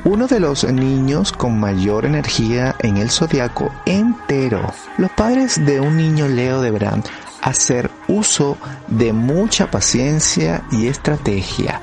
Uno 0.05 0.27
de 0.27 0.41
los 0.41 0.65
niños 0.65 1.31
con 1.31 1.57
mayor 1.57 2.05
energía 2.05 2.75
en 2.79 2.97
el 2.97 3.09
zodiaco 3.09 3.71
entero. 3.85 4.73
Los 4.97 5.09
padres 5.11 5.65
de 5.65 5.79
un 5.79 5.95
niño 5.95 6.27
Leo 6.27 6.61
deberán 6.61 7.03
hacer 7.41 7.89
uso 8.09 8.57
de 8.87 9.13
mucha 9.13 9.71
paciencia 9.71 10.63
y 10.71 10.87
estrategia, 10.87 11.81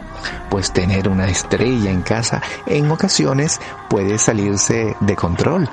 pues 0.50 0.70
tener 0.70 1.09
una 1.09 1.28
estrella 1.28 1.90
en 1.90 2.02
casa 2.02 2.42
en 2.66 2.90
ocasiones 2.90 3.59
puede 3.88 4.18
salirse 4.18 4.96
de 5.00 5.16
control 5.16 5.68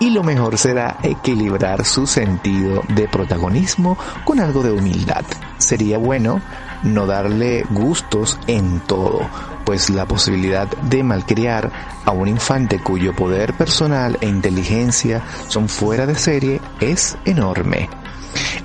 y 0.00 0.10
lo 0.10 0.24
mejor 0.24 0.58
será 0.58 0.96
equilibrar 1.02 1.84
su 1.84 2.08
sentido 2.08 2.82
de 2.88 3.06
protagonismo 3.06 3.96
con 4.24 4.40
algo 4.40 4.64
de 4.64 4.72
humildad. 4.72 5.24
Sería 5.58 5.98
bueno 5.98 6.40
no 6.82 7.06
darle 7.06 7.64
gustos 7.70 8.38
en 8.46 8.80
todo, 8.80 9.28
pues 9.64 9.90
la 9.90 10.06
posibilidad 10.06 10.68
de 10.68 11.02
malcriar 11.02 11.70
a 12.04 12.10
un 12.10 12.28
infante 12.28 12.80
cuyo 12.82 13.14
poder 13.14 13.54
personal 13.54 14.18
e 14.20 14.28
inteligencia 14.28 15.22
son 15.48 15.68
fuera 15.68 16.06
de 16.06 16.14
serie 16.14 16.60
es 16.80 17.16
enorme. 17.24 17.88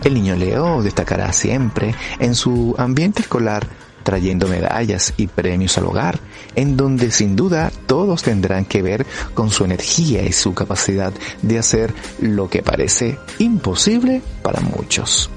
El 0.04 0.14
niño 0.14 0.36
Leo 0.36 0.82
destacará 0.82 1.32
siempre 1.34 1.94
en 2.20 2.36
su 2.36 2.76
ambiente 2.78 3.22
escolar 3.22 3.68
trayendo 4.04 4.48
medallas 4.48 5.14
y 5.18 5.28
premios 5.28 5.78
al 5.78 5.86
hogar, 5.86 6.20
en 6.56 6.78
donde 6.78 7.12
sin 7.12 7.36
duda 7.36 7.72
todos 7.86 8.24
tendrán 8.24 8.66
que 8.66 8.82
ver 8.82 9.06
con 9.34 9.52
su 9.52 9.66
energía 9.66 10.24
y 10.24 10.32
su 10.32 10.54
capacidad 10.54 11.14
de 11.42 11.60
hacer 11.60 11.94
lo 12.20 12.50
que 12.50 12.64
parece 12.64 13.20
imposible 13.38 14.22
para 14.42 14.62
muchos. 14.62 15.30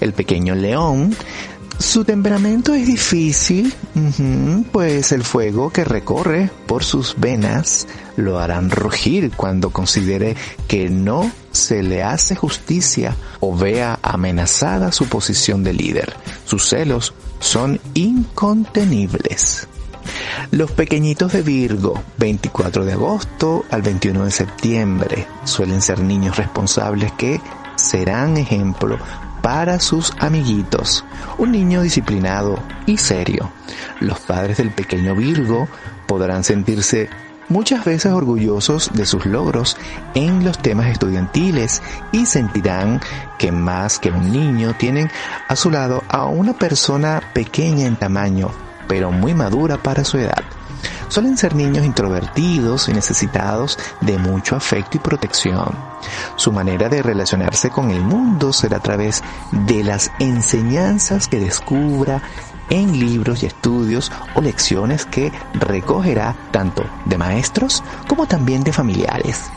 El 0.00 0.12
pequeño 0.12 0.54
león 0.54 1.16
su 1.82 2.04
temperamento 2.04 2.74
es 2.74 2.86
difícil, 2.86 3.74
pues 4.70 5.12
el 5.12 5.24
fuego 5.24 5.70
que 5.70 5.84
recorre 5.84 6.48
por 6.66 6.84
sus 6.84 7.16
venas 7.18 7.88
lo 8.16 8.38
harán 8.38 8.70
rugir 8.70 9.32
cuando 9.32 9.70
considere 9.70 10.36
que 10.68 10.88
no 10.88 11.30
se 11.50 11.82
le 11.82 12.02
hace 12.02 12.36
justicia 12.36 13.16
o 13.40 13.56
vea 13.56 13.98
amenazada 14.02 14.92
su 14.92 15.06
posición 15.08 15.64
de 15.64 15.72
líder. 15.72 16.14
Sus 16.44 16.68
celos 16.68 17.14
son 17.40 17.80
incontenibles. 17.94 19.66
Los 20.50 20.70
pequeñitos 20.70 21.32
de 21.32 21.42
Virgo, 21.42 22.02
24 22.18 22.84
de 22.84 22.92
agosto 22.92 23.64
al 23.70 23.82
21 23.82 24.24
de 24.24 24.30
septiembre, 24.30 25.26
suelen 25.44 25.82
ser 25.82 26.00
niños 26.00 26.36
responsables 26.36 27.12
que 27.12 27.40
serán 27.76 28.36
ejemplo 28.36 28.98
para 29.42 29.80
sus 29.80 30.14
amiguitos, 30.18 31.04
un 31.36 31.52
niño 31.52 31.82
disciplinado 31.82 32.58
y 32.86 32.96
serio. 32.96 33.50
Los 34.00 34.20
padres 34.20 34.56
del 34.56 34.70
pequeño 34.70 35.14
Virgo 35.14 35.68
podrán 36.06 36.44
sentirse 36.44 37.10
muchas 37.48 37.84
veces 37.84 38.12
orgullosos 38.12 38.90
de 38.94 39.04
sus 39.04 39.26
logros 39.26 39.76
en 40.14 40.44
los 40.44 40.58
temas 40.58 40.86
estudiantiles 40.86 41.82
y 42.12 42.24
sentirán 42.24 43.00
que 43.38 43.52
más 43.52 43.98
que 43.98 44.10
un 44.10 44.32
niño 44.32 44.74
tienen 44.78 45.10
a 45.48 45.56
su 45.56 45.70
lado 45.70 46.02
a 46.08 46.24
una 46.26 46.54
persona 46.54 47.20
pequeña 47.34 47.86
en 47.86 47.96
tamaño, 47.96 48.50
pero 48.88 49.10
muy 49.10 49.34
madura 49.34 49.76
para 49.76 50.04
su 50.04 50.18
edad. 50.18 50.42
Suelen 51.08 51.36
ser 51.36 51.54
niños 51.54 51.84
introvertidos 51.84 52.88
y 52.88 52.92
necesitados 52.92 53.78
de 54.00 54.18
mucho 54.18 54.56
afecto 54.56 54.96
y 54.96 55.00
protección. 55.00 55.76
Su 56.36 56.52
manera 56.52 56.88
de 56.88 57.02
relacionarse 57.02 57.70
con 57.70 57.90
el 57.90 58.00
mundo 58.00 58.52
será 58.52 58.78
a 58.78 58.82
través 58.82 59.22
de 59.50 59.84
las 59.84 60.10
enseñanzas 60.18 61.28
que 61.28 61.38
descubra 61.38 62.22
en 62.70 62.98
libros 62.98 63.42
y 63.42 63.46
estudios 63.46 64.10
o 64.34 64.40
lecciones 64.40 65.04
que 65.04 65.30
recogerá 65.54 66.34
tanto 66.50 66.84
de 67.04 67.18
maestros 67.18 67.82
como 68.08 68.26
también 68.26 68.64
de 68.64 68.72
familiares. 68.72 69.50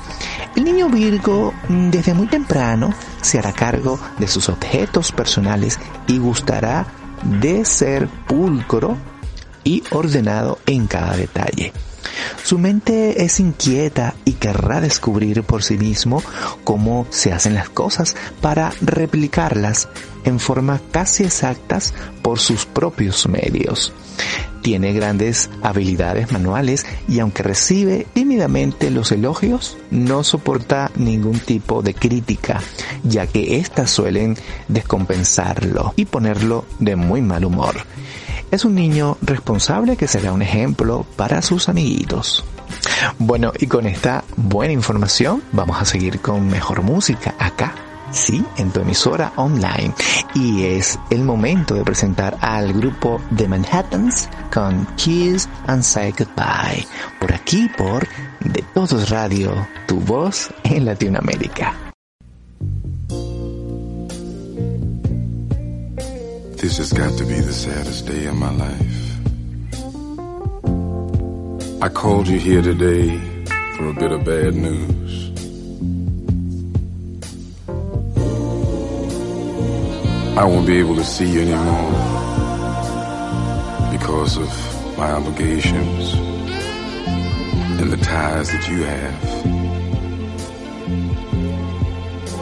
El 0.55 0.63
niño 0.65 0.89
Virgo 0.89 1.53
mm, 1.69 1.89
desde 1.89 2.13
muy 2.13 2.27
temprano 2.27 2.93
se 3.21 3.39
hará 3.39 3.51
cargo 3.51 3.99
de 4.17 4.27
sus 4.27 4.49
objetos 4.49 5.11
personales 5.11 5.79
y 6.07 6.17
gustará 6.17 6.85
de 7.23 7.65
ser 7.65 8.07
pulcro 8.07 8.97
y 9.65 9.83
ordenado 9.91 10.59
en 10.65 10.87
cada 10.87 11.17
detalle. 11.17 11.73
Su 12.43 12.59
mente 12.59 13.23
es 13.23 13.39
inquieta 13.39 14.15
y 14.23 14.33
querrá 14.33 14.79
descubrir 14.79 15.43
por 15.43 15.63
sí 15.63 15.77
mismo 15.77 16.23
cómo 16.63 17.07
se 17.09 17.33
hacen 17.33 17.55
las 17.55 17.69
cosas 17.69 18.15
para 18.39 18.71
replicarlas 18.81 19.89
en 20.23 20.39
forma 20.39 20.79
casi 20.91 21.23
exactas 21.23 21.93
por 22.21 22.39
sus 22.39 22.65
propios 22.65 23.27
medios. 23.27 23.91
Tiene 24.61 24.93
grandes 24.93 25.49
habilidades 25.61 26.31
manuales 26.31 26.85
y 27.07 27.19
aunque 27.19 27.43
recibe 27.43 28.07
tímidamente 28.13 28.89
los 28.89 29.11
elogios, 29.11 29.77
no 29.91 30.23
soporta 30.23 30.91
ningún 30.95 31.39
tipo 31.39 31.83
de 31.83 31.93
crítica, 31.93 32.61
ya 33.03 33.27
que 33.27 33.57
éstas 33.57 33.91
suelen 33.91 34.35
descompensarlo 34.67 35.93
y 35.95 36.05
ponerlo 36.05 36.65
de 36.79 36.95
muy 36.95 37.21
mal 37.21 37.45
humor. 37.45 37.75
Es 38.51 38.65
un 38.65 38.75
niño 38.75 39.17
responsable 39.21 39.97
que 39.97 40.07
será 40.07 40.31
un 40.31 40.41
ejemplo 40.41 41.05
para 41.15 41.41
sus 41.41 41.69
amiguitos. 41.69 42.43
Bueno, 43.19 43.51
y 43.59 43.67
con 43.67 43.85
esta 43.85 44.23
buena 44.35 44.73
información 44.73 45.43
vamos 45.51 45.81
a 45.81 45.85
seguir 45.85 46.19
con 46.21 46.47
mejor 46.47 46.81
música 46.81 47.35
acá 47.39 47.73
sí, 48.15 48.43
en 48.57 48.71
tu 48.71 48.79
emisora 48.79 49.33
online. 49.35 49.93
Y 50.33 50.65
es 50.65 50.99
el 51.09 51.23
momento 51.23 51.75
de 51.75 51.83
presentar 51.83 52.37
al 52.41 52.73
grupo 52.73 53.21
The 53.35 53.47
Manhattans 53.47 54.29
con 54.53 54.85
Kiss 54.95 55.47
and 55.67 55.83
Say 55.83 56.13
Goodbye. 56.17 56.87
Por 57.19 57.33
aquí, 57.33 57.69
por 57.77 58.07
De 58.39 58.63
Todos 58.73 59.09
Radio, 59.09 59.67
tu 59.87 59.99
voz 59.99 60.53
en 60.63 60.85
Latinoamérica. 60.85 61.73
This 66.65 66.77
has 66.79 66.93
got 66.93 67.15
to 67.19 67.25
be 67.25 67.39
the 67.39 67.53
saddest 67.53 68.07
day 68.07 68.25
of 68.25 68.35
my 68.37 68.49
life. 68.49 68.97
I 71.79 71.89
called 71.89 72.27
you 72.27 72.39
here 72.39 72.63
today 72.63 73.19
for 73.75 73.89
a 73.89 73.93
bit 73.93 74.11
of 74.11 74.25
bad 74.25 74.55
news. 74.55 75.29
I 80.35 80.43
won't 80.43 80.65
be 80.65 80.79
able 80.79 80.95
to 80.95 81.03
see 81.03 81.29
you 81.33 81.41
anymore 81.41 81.91
because 83.91 84.35
of 84.35 84.49
my 84.97 85.11
obligations 85.11 86.15
and 87.79 87.91
the 87.91 87.97
ties 87.97 88.51
that 88.51 88.67
you 88.67 88.81
have. 88.85 89.21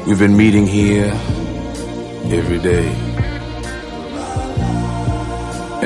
We've 0.07 0.17
been 0.17 0.37
meeting 0.37 0.65
here 0.65 1.11
every 2.31 2.59
day. 2.59 3.12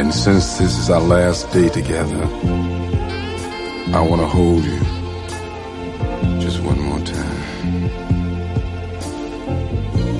And 0.07 0.15
since 0.15 0.57
this 0.57 0.77
is 0.77 0.89
our 0.89 1.01
last 1.01 1.51
day 1.51 1.67
together, 1.67 2.23
I 3.93 3.99
want 3.99 4.21
to 4.21 4.25
hold 4.25 4.63
you 4.63 4.79
just 6.39 6.61
one 6.63 6.79
more 6.79 7.01
time. 7.01 7.89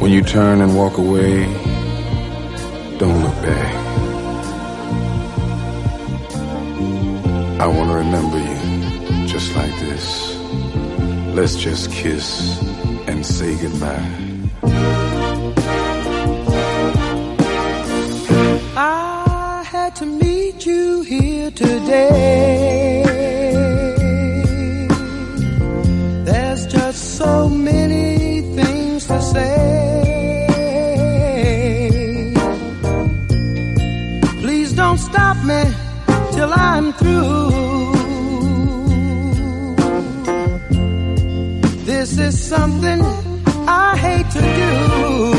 When 0.02 0.12
you 0.12 0.23
turn 0.23 0.60
and 0.60 0.76
walk 0.76 0.97
away, 0.97 1.45
don't 2.97 3.23
look 3.23 3.41
back. 3.41 3.76
I 7.62 7.67
want 7.67 7.89
to 7.89 7.95
remember 7.95 8.39
you 8.39 9.26
just 9.26 9.56
like 9.56 9.73
this. 9.80 10.36
Let's 11.34 11.56
just 11.56 11.93
kiss 11.93 12.62
and 13.08 13.26
say 13.26 13.56
goodbye. 13.56 14.27
Today. 21.52 23.04
There's 26.26 26.68
just 26.68 27.18
so 27.18 27.50
many 27.50 28.42
things 28.56 29.08
to 29.08 29.22
say. 29.22 30.48
Please 34.42 34.74
don't 34.74 34.98
stop 34.98 35.38
me 35.46 35.64
till 36.34 36.52
I'm 36.54 36.94
through. 36.94 37.96
This 41.86 42.18
is 42.20 42.40
something 42.40 43.02
I 43.68 43.96
hate 43.98 44.30
to 44.32 44.42
do. 44.42 45.37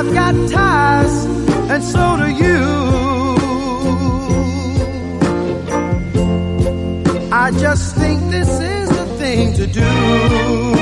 I've 0.00 0.14
got 0.14 0.34
ties, 0.48 1.26
and 1.68 1.84
so 1.84 2.16
do 2.16 2.30
you. 2.42 2.60
I 7.30 7.50
just 7.60 7.96
think 7.96 8.30
this 8.30 8.48
is 8.48 8.88
the 8.88 9.06
thing 9.18 9.52
to 9.56 9.66
do. 9.66 10.79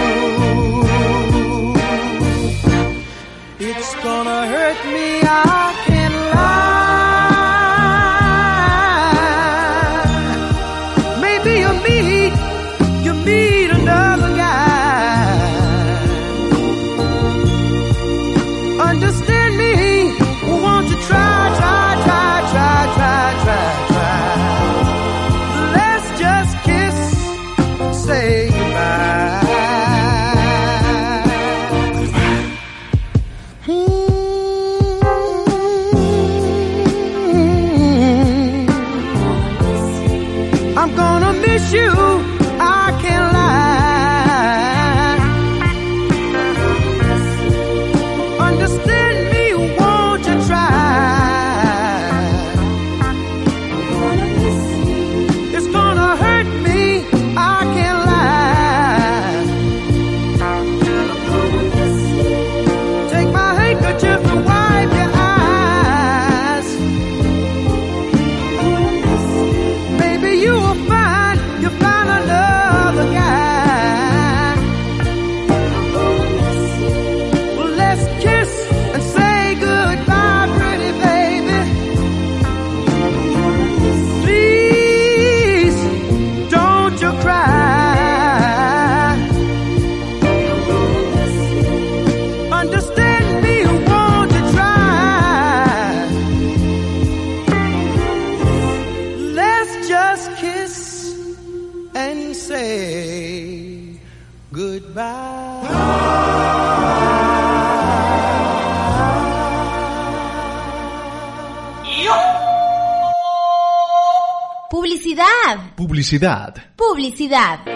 Publicidad. 116.09 116.55
Publicidad. 116.75 117.67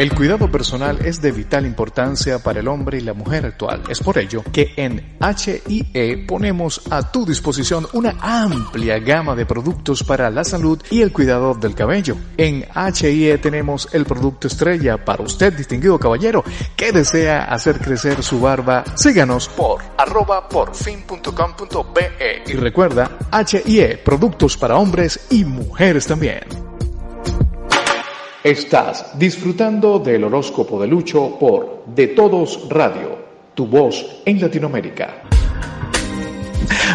El 0.00 0.14
cuidado 0.14 0.50
personal 0.50 1.04
es 1.04 1.20
de 1.20 1.30
vital 1.30 1.66
importancia 1.66 2.38
para 2.38 2.60
el 2.60 2.68
hombre 2.68 2.96
y 2.96 3.00
la 3.02 3.12
mujer 3.12 3.44
actual. 3.44 3.82
Es 3.90 4.00
por 4.00 4.16
ello 4.16 4.42
que 4.50 4.72
en 4.74 5.18
HIE 5.20 6.24
ponemos 6.26 6.80
a 6.90 7.12
tu 7.12 7.26
disposición 7.26 7.86
una 7.92 8.16
amplia 8.18 8.98
gama 8.98 9.36
de 9.36 9.44
productos 9.44 10.02
para 10.02 10.30
la 10.30 10.42
salud 10.42 10.82
y 10.90 11.02
el 11.02 11.12
cuidado 11.12 11.52
del 11.52 11.74
cabello. 11.74 12.16
En 12.38 12.64
HIE 12.94 13.36
tenemos 13.36 13.90
el 13.92 14.06
producto 14.06 14.46
estrella 14.46 15.04
para 15.04 15.22
usted, 15.22 15.52
distinguido 15.52 15.98
caballero, 15.98 16.44
que 16.74 16.92
desea 16.92 17.44
hacer 17.44 17.78
crecer 17.78 18.22
su 18.22 18.40
barba. 18.40 18.84
Síganos 18.94 19.50
por 19.50 19.82
arroba 19.98 20.48
porfin.com.be 20.48 22.44
y 22.46 22.52
recuerda 22.54 23.18
HIE, 23.30 23.98
productos 23.98 24.56
para 24.56 24.78
hombres 24.78 25.26
y 25.28 25.44
mujeres 25.44 26.06
también. 26.06 26.69
Estás 28.42 29.18
disfrutando 29.18 29.98
del 29.98 30.24
horóscopo 30.24 30.80
de 30.80 30.86
Lucho 30.86 31.36
por 31.38 31.84
De 31.94 32.06
Todos 32.06 32.66
Radio, 32.70 33.18
tu 33.54 33.66
voz 33.66 34.22
en 34.24 34.40
Latinoamérica. 34.40 35.24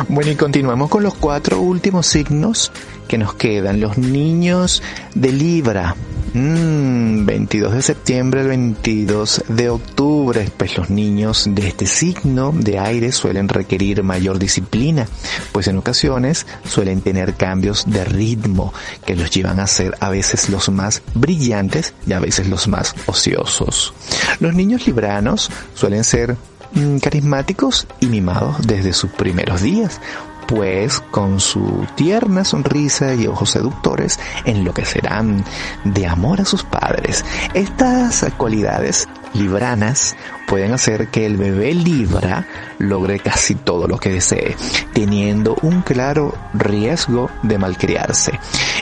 Bueno, 0.07 0.31
y 0.31 0.35
continuamos 0.35 0.89
con 0.89 1.03
los 1.03 1.13
cuatro 1.13 1.61
últimos 1.61 2.07
signos 2.07 2.71
que 3.07 3.19
nos 3.19 3.35
quedan. 3.35 3.79
Los 3.79 3.95
niños 3.95 4.81
de 5.13 5.31
Libra. 5.31 5.95
22 6.35 7.71
mm, 7.71 7.75
de 7.75 7.81
septiembre 7.81 8.41
al 8.41 8.49
22 8.49 9.45
de 9.47 9.69
octubre, 9.69 10.49
pues 10.57 10.77
los 10.77 10.89
niños 10.89 11.47
de 11.49 11.65
este 11.65 11.85
signo 11.85 12.51
de 12.53 12.77
aire 12.77 13.13
suelen 13.13 13.47
requerir 13.47 14.03
mayor 14.03 14.37
disciplina, 14.37 15.07
pues 15.53 15.67
en 15.67 15.77
ocasiones 15.77 16.45
suelen 16.67 16.99
tener 16.99 17.35
cambios 17.35 17.85
de 17.87 18.03
ritmo 18.03 18.73
que 19.05 19.15
los 19.15 19.31
llevan 19.31 19.61
a 19.61 19.67
ser 19.67 19.95
a 20.01 20.09
veces 20.09 20.49
los 20.49 20.67
más 20.67 21.03
brillantes 21.13 21.93
y 22.05 22.11
a 22.11 22.19
veces 22.19 22.49
los 22.49 22.67
más 22.67 22.95
ociosos. 23.05 23.93
Los 24.41 24.53
niños 24.53 24.85
libranos 24.87 25.49
suelen 25.73 26.03
ser 26.03 26.35
mm, 26.73 26.97
carismáticos 26.97 27.87
y 28.01 28.07
mimados 28.07 28.67
desde 28.67 28.91
sus 28.91 29.11
primeros 29.11 29.61
días, 29.61 30.01
pues 30.47 30.99
con 30.99 31.39
su 31.39 31.85
tierna 31.95 32.43
sonrisa 32.43 33.15
y 33.15 33.27
ojos 33.27 33.51
seductores 33.51 34.19
enloquecerán 34.45 35.43
de 35.83 36.07
amor 36.07 36.41
a 36.41 36.45
sus 36.45 36.63
padres. 36.63 37.25
Estas 37.53 38.25
cualidades 38.37 39.07
libranas 39.33 40.15
pueden 40.47 40.73
hacer 40.73 41.07
que 41.09 41.25
el 41.25 41.37
bebé 41.37 41.73
libra 41.73 42.47
logre 42.79 43.19
casi 43.19 43.55
todo 43.55 43.87
lo 43.87 43.97
que 43.97 44.09
desee, 44.09 44.55
teniendo 44.93 45.55
un 45.61 45.81
claro 45.81 46.33
riesgo 46.53 47.29
de 47.43 47.57
malcriarse. 47.57 48.39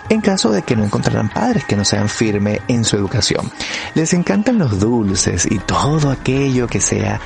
En 0.10 0.22
caso 0.22 0.52
de 0.52 0.62
que 0.62 0.76
no 0.76 0.84
encontraran 0.84 1.30
padres 1.30 1.66
que 1.66 1.76
no 1.76 1.86
sean 1.86 2.10
firmes 2.10 2.60
en 2.68 2.84
su 2.86 2.98
educación, 2.98 3.50
les 3.96 4.14
encantan 4.14 4.60
los 4.60 4.80
dulces 4.80 5.48
y 5.50 5.60
todo 5.60 6.12
aquello 6.12 6.68
que 6.68 6.82
sea 6.82 7.20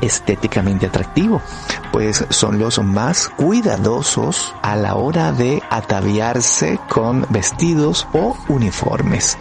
estéticamente 0.00 0.86
atractivo, 0.86 1.40
pues 1.92 2.24
son 2.30 2.58
los 2.58 2.78
más 2.80 3.28
cuidadosos 3.28 4.54
a 4.62 4.76
la 4.76 4.96
hora 4.96 5.32
de 5.32 5.62
ataviarse 5.70 6.78
con 6.88 7.26
vestidos 7.30 8.06
o 8.12 8.36
uniformes. 8.48 9.38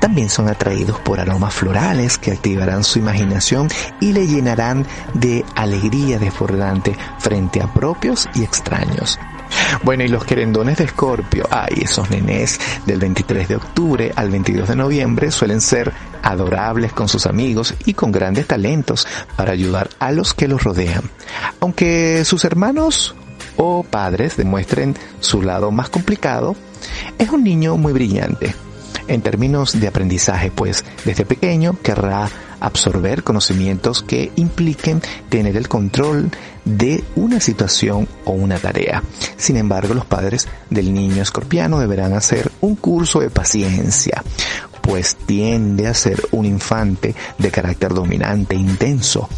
También 0.00 0.28
son 0.28 0.48
atraídos 0.50 1.00
por 1.00 1.18
aromas 1.18 1.54
florales 1.54 2.18
que 2.18 2.32
activarán 2.32 2.84
su 2.84 2.98
imaginación 2.98 3.68
y 4.00 4.12
le 4.12 4.26
llenarán 4.26 4.86
de 5.14 5.44
alegría 5.54 6.18
desbordante 6.18 6.96
frente 7.18 7.62
a 7.62 7.72
propios 7.72 8.28
y 8.34 8.42
extraños. 8.42 9.18
Bueno, 9.82 10.04
y 10.04 10.08
los 10.08 10.24
querendones 10.24 10.78
de 10.78 10.84
Escorpio, 10.84 11.46
ay, 11.50 11.82
esos 11.82 12.10
nenés 12.10 12.58
del 12.86 12.98
23 12.98 13.48
de 13.48 13.56
octubre 13.56 14.12
al 14.16 14.30
22 14.30 14.68
de 14.68 14.76
noviembre 14.76 15.30
suelen 15.30 15.60
ser 15.60 15.92
adorables 16.22 16.92
con 16.92 17.08
sus 17.08 17.26
amigos 17.26 17.74
y 17.84 17.94
con 17.94 18.10
grandes 18.10 18.46
talentos 18.46 19.06
para 19.36 19.52
ayudar 19.52 19.90
a 19.98 20.10
los 20.12 20.34
que 20.34 20.48
los 20.48 20.64
rodean. 20.64 21.02
Aunque 21.60 22.24
sus 22.24 22.44
hermanos 22.44 23.14
o 23.56 23.82
padres 23.84 24.36
demuestren 24.36 24.96
su 25.20 25.42
lado 25.42 25.70
más 25.70 25.90
complicado, 25.90 26.56
es 27.18 27.28
un 27.30 27.44
niño 27.44 27.76
muy 27.76 27.92
brillante 27.92 28.54
en 29.06 29.20
términos 29.20 29.78
de 29.78 29.88
aprendizaje, 29.88 30.50
pues 30.50 30.84
desde 31.04 31.26
pequeño 31.26 31.76
querrá 31.82 32.28
absorber 32.60 33.22
conocimientos 33.22 34.02
que 34.02 34.32
impliquen 34.36 35.02
tener 35.28 35.56
el 35.56 35.68
control 35.68 36.30
de 36.64 37.04
una 37.16 37.40
situación 37.40 38.08
o 38.24 38.32
una 38.32 38.58
tarea. 38.58 39.02
Sin 39.36 39.56
embargo, 39.56 39.94
los 39.94 40.06
padres 40.06 40.48
del 40.70 40.92
niño 40.92 41.22
escorpiano 41.22 41.78
deberán 41.78 42.12
hacer 42.14 42.50
un 42.60 42.76
curso 42.76 43.20
de 43.20 43.30
paciencia, 43.30 44.22
pues 44.80 45.16
tiende 45.16 45.86
a 45.86 45.94
ser 45.94 46.22
un 46.32 46.44
infante 46.44 47.14
de 47.38 47.50
carácter 47.50 47.92
dominante, 47.94 48.54
intenso, 48.54 49.28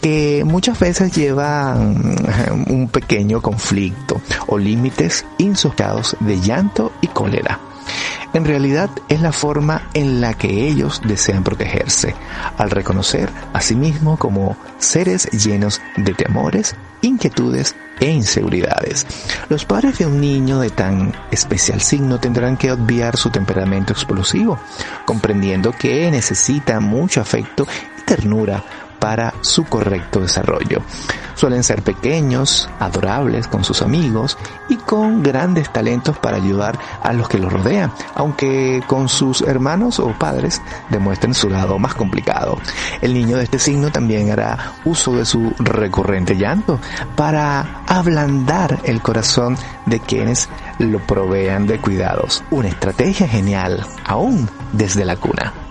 que 0.00 0.44
muchas 0.44 0.78
veces 0.78 1.14
lleva 1.14 1.74
un 1.74 2.88
pequeño 2.92 3.40
conflicto 3.40 4.20
o 4.46 4.58
límites 4.58 5.24
insospechados 5.38 6.16
de 6.20 6.40
llanto 6.40 6.92
y 7.00 7.08
cólera. 7.08 7.58
En 8.36 8.44
realidad 8.44 8.90
es 9.08 9.22
la 9.22 9.32
forma 9.32 9.88
en 9.94 10.20
la 10.20 10.34
que 10.34 10.68
ellos 10.68 11.00
desean 11.02 11.42
protegerse, 11.42 12.14
al 12.58 12.70
reconocer 12.70 13.30
a 13.54 13.62
sí 13.62 13.74
mismo 13.74 14.18
como 14.18 14.58
seres 14.76 15.24
llenos 15.30 15.80
de 15.96 16.12
temores, 16.12 16.76
inquietudes 17.00 17.74
e 17.98 18.10
inseguridades. 18.10 19.06
Los 19.48 19.64
padres 19.64 19.96
de 19.96 20.04
un 20.04 20.20
niño 20.20 20.58
de 20.58 20.68
tan 20.68 21.14
especial 21.30 21.80
signo 21.80 22.20
tendrán 22.20 22.58
que 22.58 22.70
obviar 22.70 23.16
su 23.16 23.30
temperamento 23.30 23.94
explosivo, 23.94 24.60
comprendiendo 25.06 25.72
que 25.72 26.10
necesita 26.10 26.78
mucho 26.78 27.22
afecto 27.22 27.66
y 27.98 28.02
ternura 28.02 28.62
para 28.98 29.34
su 29.40 29.64
correcto 29.64 30.20
desarrollo. 30.20 30.82
Suelen 31.34 31.62
ser 31.62 31.82
pequeños, 31.82 32.68
adorables 32.78 33.46
con 33.46 33.62
sus 33.62 33.82
amigos 33.82 34.38
y 34.68 34.76
con 34.76 35.22
grandes 35.22 35.70
talentos 35.70 36.16
para 36.18 36.38
ayudar 36.38 36.78
a 37.02 37.12
los 37.12 37.28
que 37.28 37.38
los 37.38 37.52
rodean, 37.52 37.92
aunque 38.14 38.82
con 38.86 39.08
sus 39.08 39.42
hermanos 39.42 39.98
o 39.98 40.12
padres 40.18 40.62
demuestren 40.88 41.34
su 41.34 41.50
lado 41.50 41.78
más 41.78 41.94
complicado. 41.94 42.58
El 43.02 43.12
niño 43.12 43.36
de 43.36 43.44
este 43.44 43.58
signo 43.58 43.90
también 43.90 44.30
hará 44.30 44.72
uso 44.84 45.12
de 45.12 45.26
su 45.26 45.52
recurrente 45.58 46.36
llanto 46.36 46.80
para 47.16 47.82
ablandar 47.86 48.80
el 48.84 49.02
corazón 49.02 49.56
de 49.84 50.00
quienes 50.00 50.48
lo 50.78 50.98
provean 51.00 51.66
de 51.66 51.78
cuidados. 51.78 52.42
Una 52.50 52.68
estrategia 52.68 53.28
genial, 53.28 53.86
aún 54.06 54.48
desde 54.72 55.04
la 55.04 55.16
cuna. 55.16 55.65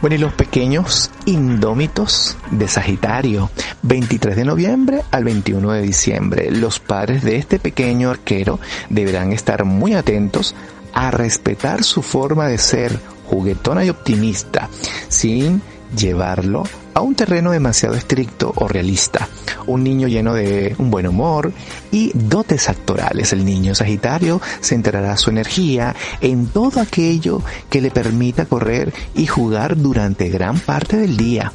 Bueno, 0.00 0.16
y 0.16 0.18
los 0.18 0.32
pequeños 0.32 1.10
indómitos 1.26 2.38
de 2.50 2.68
Sagitario, 2.68 3.50
23 3.82 4.34
de 4.34 4.44
noviembre 4.46 5.02
al 5.10 5.24
21 5.24 5.72
de 5.72 5.82
diciembre. 5.82 6.50
Los 6.50 6.80
padres 6.80 7.22
de 7.22 7.36
este 7.36 7.58
pequeño 7.58 8.08
arquero 8.08 8.58
deberán 8.88 9.32
estar 9.32 9.66
muy 9.66 9.92
atentos 9.92 10.54
a 10.94 11.10
respetar 11.10 11.84
su 11.84 12.00
forma 12.00 12.46
de 12.48 12.56
ser 12.56 12.98
juguetona 13.26 13.84
y 13.84 13.90
optimista, 13.90 14.70
sin 15.08 15.60
llevarlo 15.94 16.64
a 16.94 17.00
un 17.00 17.14
terreno 17.14 17.50
demasiado 17.50 17.94
estricto 17.94 18.52
o 18.56 18.68
realista. 18.68 19.28
Un 19.66 19.84
niño 19.84 20.08
lleno 20.08 20.34
de 20.34 20.74
un 20.78 20.90
buen 20.90 21.06
humor 21.06 21.52
y 21.90 22.10
dotes 22.14 22.68
actorales. 22.68 23.32
El 23.32 23.44
niño 23.44 23.74
Sagitario 23.74 24.40
centrará 24.60 25.16
su 25.16 25.30
energía 25.30 25.94
en 26.20 26.46
todo 26.46 26.80
aquello 26.80 27.42
que 27.68 27.80
le 27.80 27.90
permita 27.90 28.46
correr 28.46 28.92
y 29.14 29.26
jugar 29.26 29.76
durante 29.76 30.28
gran 30.28 30.58
parte 30.58 30.96
del 30.96 31.16
día. 31.16 31.52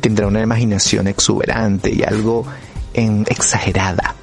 Tendrá 0.00 0.26
una 0.26 0.42
imaginación 0.42 1.08
exuberante 1.08 1.92
y 1.94 2.02
algo 2.02 2.44
en 2.94 3.24
exagerada 3.28 4.14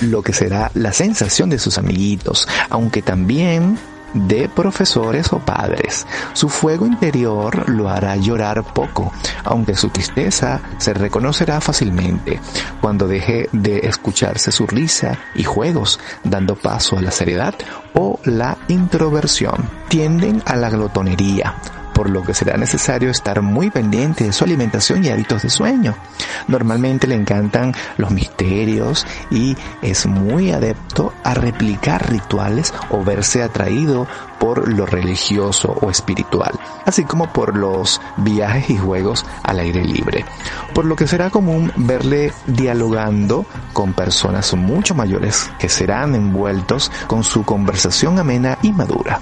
lo 0.00 0.22
que 0.22 0.32
será 0.32 0.70
la 0.74 0.92
sensación 0.92 1.50
de 1.50 1.58
sus 1.58 1.78
amiguitos, 1.78 2.48
aunque 2.68 3.02
también 3.02 3.78
de 4.14 4.48
profesores 4.48 5.32
o 5.32 5.38
padres. 5.38 6.06
Su 6.32 6.48
fuego 6.48 6.86
interior 6.86 7.68
lo 7.68 7.88
hará 7.88 8.16
llorar 8.16 8.62
poco, 8.62 9.12
aunque 9.44 9.76
su 9.76 9.88
tristeza 9.88 10.60
se 10.78 10.94
reconocerá 10.94 11.60
fácilmente 11.60 12.40
cuando 12.80 13.06
deje 13.06 13.48
de 13.52 13.78
escucharse 13.80 14.52
su 14.52 14.66
risa 14.66 15.18
y 15.34 15.44
juegos, 15.44 16.00
dando 16.24 16.56
paso 16.56 16.98
a 16.98 17.02
la 17.02 17.10
seriedad 17.10 17.54
o 17.94 18.18
la 18.24 18.58
introversión. 18.68 19.68
Tienden 19.88 20.42
a 20.46 20.56
la 20.56 20.70
glotonería, 20.70 21.54
por 22.00 22.08
lo 22.08 22.22
que 22.22 22.32
será 22.32 22.56
necesario 22.56 23.10
estar 23.10 23.42
muy 23.42 23.68
pendiente 23.68 24.24
de 24.24 24.32
su 24.32 24.44
alimentación 24.44 25.04
y 25.04 25.10
hábitos 25.10 25.42
de 25.42 25.50
sueño. 25.50 25.94
Normalmente 26.48 27.06
le 27.06 27.14
encantan 27.14 27.74
los 27.98 28.10
misterios 28.10 29.06
y 29.30 29.54
es 29.82 30.06
muy 30.06 30.50
adepto 30.50 31.12
a 31.22 31.34
replicar 31.34 32.10
rituales 32.10 32.72
o 32.88 33.04
verse 33.04 33.42
atraído 33.42 34.06
por 34.40 34.72
lo 34.72 34.86
religioso 34.86 35.76
o 35.82 35.90
espiritual, 35.90 36.58
así 36.86 37.04
como 37.04 37.30
por 37.32 37.56
los 37.56 38.00
viajes 38.16 38.70
y 38.70 38.78
juegos 38.78 39.24
al 39.44 39.60
aire 39.60 39.84
libre. 39.84 40.24
Por 40.74 40.86
lo 40.86 40.96
que 40.96 41.06
será 41.06 41.28
común 41.30 41.70
verle 41.76 42.32
dialogando 42.46 43.44
con 43.74 43.92
personas 43.92 44.52
mucho 44.54 44.94
mayores 44.94 45.50
que 45.58 45.68
serán 45.68 46.14
envueltos 46.14 46.90
con 47.06 47.22
su 47.22 47.44
conversación 47.44 48.18
amena 48.18 48.58
y 48.62 48.72
madura. 48.72 49.20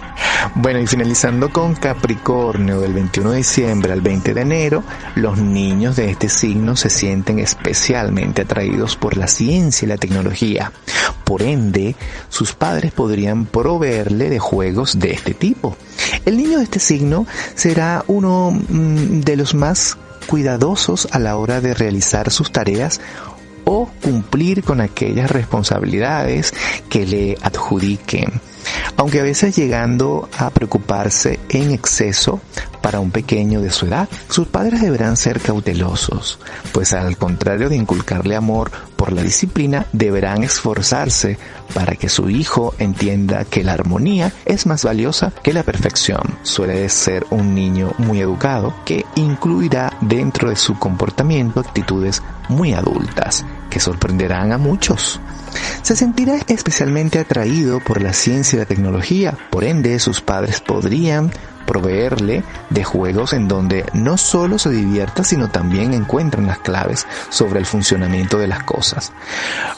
Bueno, 0.55 0.79
y 0.79 0.87
finalizando 0.87 1.51
con 1.51 1.75
Capricornio 1.75 2.81
del 2.81 2.93
21 2.93 3.33
de 3.33 3.37
diciembre 3.39 3.93
al 3.93 4.01
20 4.01 4.35
de 4.35 4.41
enero, 4.41 4.85
los 5.17 5.39
niños 5.39 5.97
de 5.97 6.11
este 6.11 6.29
signo 6.29 6.77
se 6.77 6.91
sienten 6.91 7.41
especialmente 7.41 8.43
atraídos 8.43 8.97
por 8.97 9.17
la 9.17 9.27
ciencia 9.27 9.85
y 9.85 9.89
la 9.89 9.97
tecnología. 9.97 10.71
Por 11.25 11.43
ende, 11.43 11.97
sus 12.29 12.53
padres 12.55 12.93
podrían 12.93 13.47
proveerle 13.47 14.31
de 14.31 14.39
juegos 14.39 14.99
de 14.99 15.08
este 15.13 15.35
tipo. 15.35 15.77
El 16.25 16.37
niño 16.37 16.59
de 16.59 16.65
este 16.65 16.79
signo 16.79 17.27
será 17.55 18.05
uno 18.07 18.51
mm, 18.51 19.21
de 19.21 19.37
los 19.37 19.55
más 19.55 19.97
cuidadosos 20.27 21.09
a 21.11 21.19
la 21.19 21.37
hora 21.37 21.61
de 21.61 21.75
realizar 21.75 22.31
sus 22.31 22.53
tareas 22.53 23.01
o 23.65 23.91
cumplir 24.03 24.63
con 24.63 24.81
aquellas 24.81 25.31
responsabilidades 25.31 26.53
que 26.89 27.07
le 27.07 27.37
adjudiquen 27.43 28.41
aunque 28.97 29.21
a 29.21 29.23
veces 29.23 29.57
llegando 29.57 30.29
a 30.37 30.51
preocuparse 30.51 31.39
en 31.49 31.71
exceso 31.71 32.41
para 32.83 33.01
un 33.01 33.11
pequeño 33.11 33.61
de 33.61 33.71
su 33.71 33.87
edad. 33.87 34.09
Sus 34.29 34.49
padres 34.49 34.81
deberán 34.81 35.17
ser 35.17 35.41
cautelosos, 35.41 36.39
pues 36.73 36.93
al 36.93 37.17
contrario 37.17 37.69
de 37.69 37.77
inculcarle 37.77 38.37
amor 38.37 38.71
por 38.97 39.13
la 39.13 39.23
disciplina, 39.23 39.87
deberán 39.93 40.43
esforzarse 40.43 41.39
para 41.75 41.97
que 41.97 42.09
su 42.09 42.31
hijo 42.31 42.75
entienda 42.79 43.45
que 43.45 43.63
la 43.63 43.75
armonía 43.75 44.33
es 44.45 44.67
más 44.67 44.85
valiosa 44.85 45.33
que 45.43 45.53
la 45.53 45.63
perfección. 45.63 46.39
Suele 46.43 46.89
ser 46.89 47.27
un 47.31 47.55
niño 47.55 47.93
muy 47.99 48.21
educado 48.21 48.75
que 48.85 49.05
incluirá 49.17 49.93
dentro 50.01 50.51
de 50.51 50.57
su 50.57 50.79
comportamiento 50.79 51.61
actitudes 51.61 52.23
muy 52.49 52.73
adultas 52.73 53.45
que 53.71 53.81
sorprenderán 53.81 54.53
a 54.53 54.59
muchos. 54.59 55.21
Se 55.83 55.97
sentirá 55.97 56.39
especialmente 56.49 57.19
atraído 57.19 57.81
por 57.81 58.03
la 58.03 58.13
ciencia 58.13 58.57
y 58.57 58.61
la 58.61 58.67
tecnología, 58.67 59.37
por 59.51 59.65
ende 59.65 59.99
sus 59.99 60.21
padres 60.21 60.61
podrían 60.61 61.31
proveerle 61.69 62.43
de 62.71 62.83
juegos 62.83 63.35
en 63.35 63.47
donde 63.47 63.85
no 63.93 64.17
solo 64.17 64.59
se 64.59 64.71
divierta, 64.71 65.23
sino 65.23 65.51
también 65.51 65.93
encuentran 65.93 66.47
las 66.47 66.59
claves 66.59 67.07
sobre 67.29 67.61
el 67.61 67.67
funcionamiento 67.67 68.39
de 68.39 68.49
las 68.49 68.65
cosas. 68.65 69.13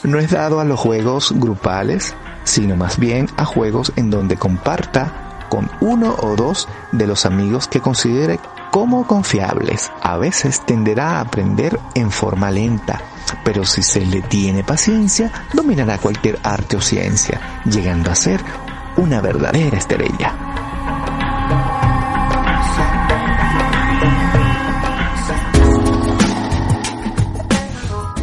No 0.03 0.17
es 0.17 0.31
dado 0.31 0.61
a 0.61 0.65
los 0.65 0.79
juegos 0.79 1.33
grupales, 1.35 2.15
sino 2.45 2.77
más 2.77 2.97
bien 2.97 3.27
a 3.37 3.45
juegos 3.45 3.91
en 3.97 4.09
donde 4.09 4.37
comparta 4.37 5.45
con 5.49 5.69
uno 5.81 6.15
o 6.21 6.37
dos 6.37 6.69
de 6.93 7.05
los 7.05 7.25
amigos 7.25 7.67
que 7.67 7.81
considere 7.81 8.39
como 8.71 9.05
confiables. 9.05 9.91
A 10.01 10.17
veces 10.17 10.65
tenderá 10.65 11.17
a 11.17 11.21
aprender 11.21 11.77
en 11.93 12.09
forma 12.09 12.51
lenta, 12.51 13.01
pero 13.43 13.65
si 13.65 13.83
se 13.83 14.05
le 14.05 14.21
tiene 14.21 14.63
paciencia, 14.63 15.29
dominará 15.53 15.97
cualquier 15.97 16.39
arte 16.41 16.77
o 16.77 16.81
ciencia, 16.81 17.61
llegando 17.65 18.09
a 18.09 18.15
ser 18.15 18.41
una 18.95 19.19
verdadera 19.19 19.77
estrella. 19.77 20.50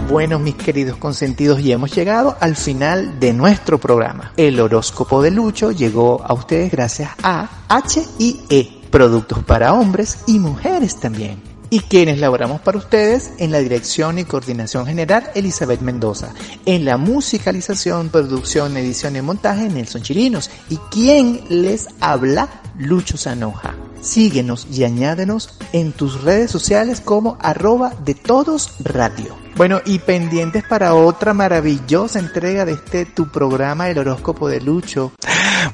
Bueno, 0.08 0.38
mis 0.38 0.54
queridos 0.54 0.96
consentidos, 0.96 1.60
y 1.60 1.70
hemos 1.70 1.94
llegado 1.94 2.34
al 2.40 2.56
final 2.56 3.20
de 3.20 3.34
nuestro 3.34 3.78
programa. 3.78 4.32
El 4.38 4.58
horóscopo 4.58 5.20
de 5.20 5.30
Lucho 5.30 5.70
llegó 5.70 6.24
a 6.24 6.32
ustedes 6.32 6.72
gracias 6.72 7.10
a 7.22 7.46
HIE, 7.68 8.80
productos 8.90 9.44
para 9.44 9.74
hombres 9.74 10.20
y 10.26 10.38
mujeres 10.38 10.98
también. 10.98 11.47
Y 11.70 11.80
quienes 11.80 12.18
laboramos 12.18 12.60
para 12.60 12.78
ustedes 12.78 13.32
en 13.38 13.52
la 13.52 13.58
dirección 13.58 14.18
y 14.18 14.24
coordinación 14.24 14.86
general 14.86 15.30
Elizabeth 15.34 15.80
Mendoza, 15.80 16.32
en 16.64 16.84
la 16.84 16.96
musicalización, 16.96 18.08
producción, 18.08 18.76
edición 18.76 19.16
y 19.16 19.22
montaje 19.22 19.68
Nelson 19.68 20.02
Chirinos 20.02 20.50
y 20.70 20.76
quien 20.90 21.42
les 21.50 21.88
habla 22.00 22.48
Lucho 22.78 23.18
Sanoja. 23.18 23.74
Síguenos 24.00 24.66
y 24.72 24.84
añádenos 24.84 25.58
en 25.72 25.92
tus 25.92 26.22
redes 26.22 26.50
sociales 26.50 27.00
como 27.00 27.36
arroba 27.40 27.92
de 28.04 28.14
todos 28.14 28.72
radio. 28.80 29.36
Bueno, 29.56 29.80
y 29.84 29.98
pendientes 29.98 30.62
para 30.62 30.94
otra 30.94 31.34
maravillosa 31.34 32.20
entrega 32.20 32.64
de 32.64 32.72
este 32.72 33.06
tu 33.06 33.28
programa 33.28 33.90
El 33.90 33.98
horóscopo 33.98 34.48
de 34.48 34.60
Lucho. 34.60 35.12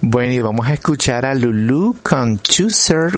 Bueno, 0.00 0.32
y 0.32 0.40
vamos 0.40 0.66
a 0.66 0.72
escuchar 0.72 1.26
a 1.26 1.34
Lulu 1.34 1.96
con 2.02 2.40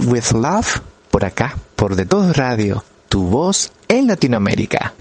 with 0.07 0.33
Love 0.33 0.81
por 1.11 1.25
acá, 1.25 1.57
por 1.77 1.95
De 1.95 2.07
Todos 2.07 2.37
Radio, 2.37 2.83
tu 3.09 3.25
voz 3.25 3.71
en 3.89 4.07
Latinoamérica. 4.07 4.95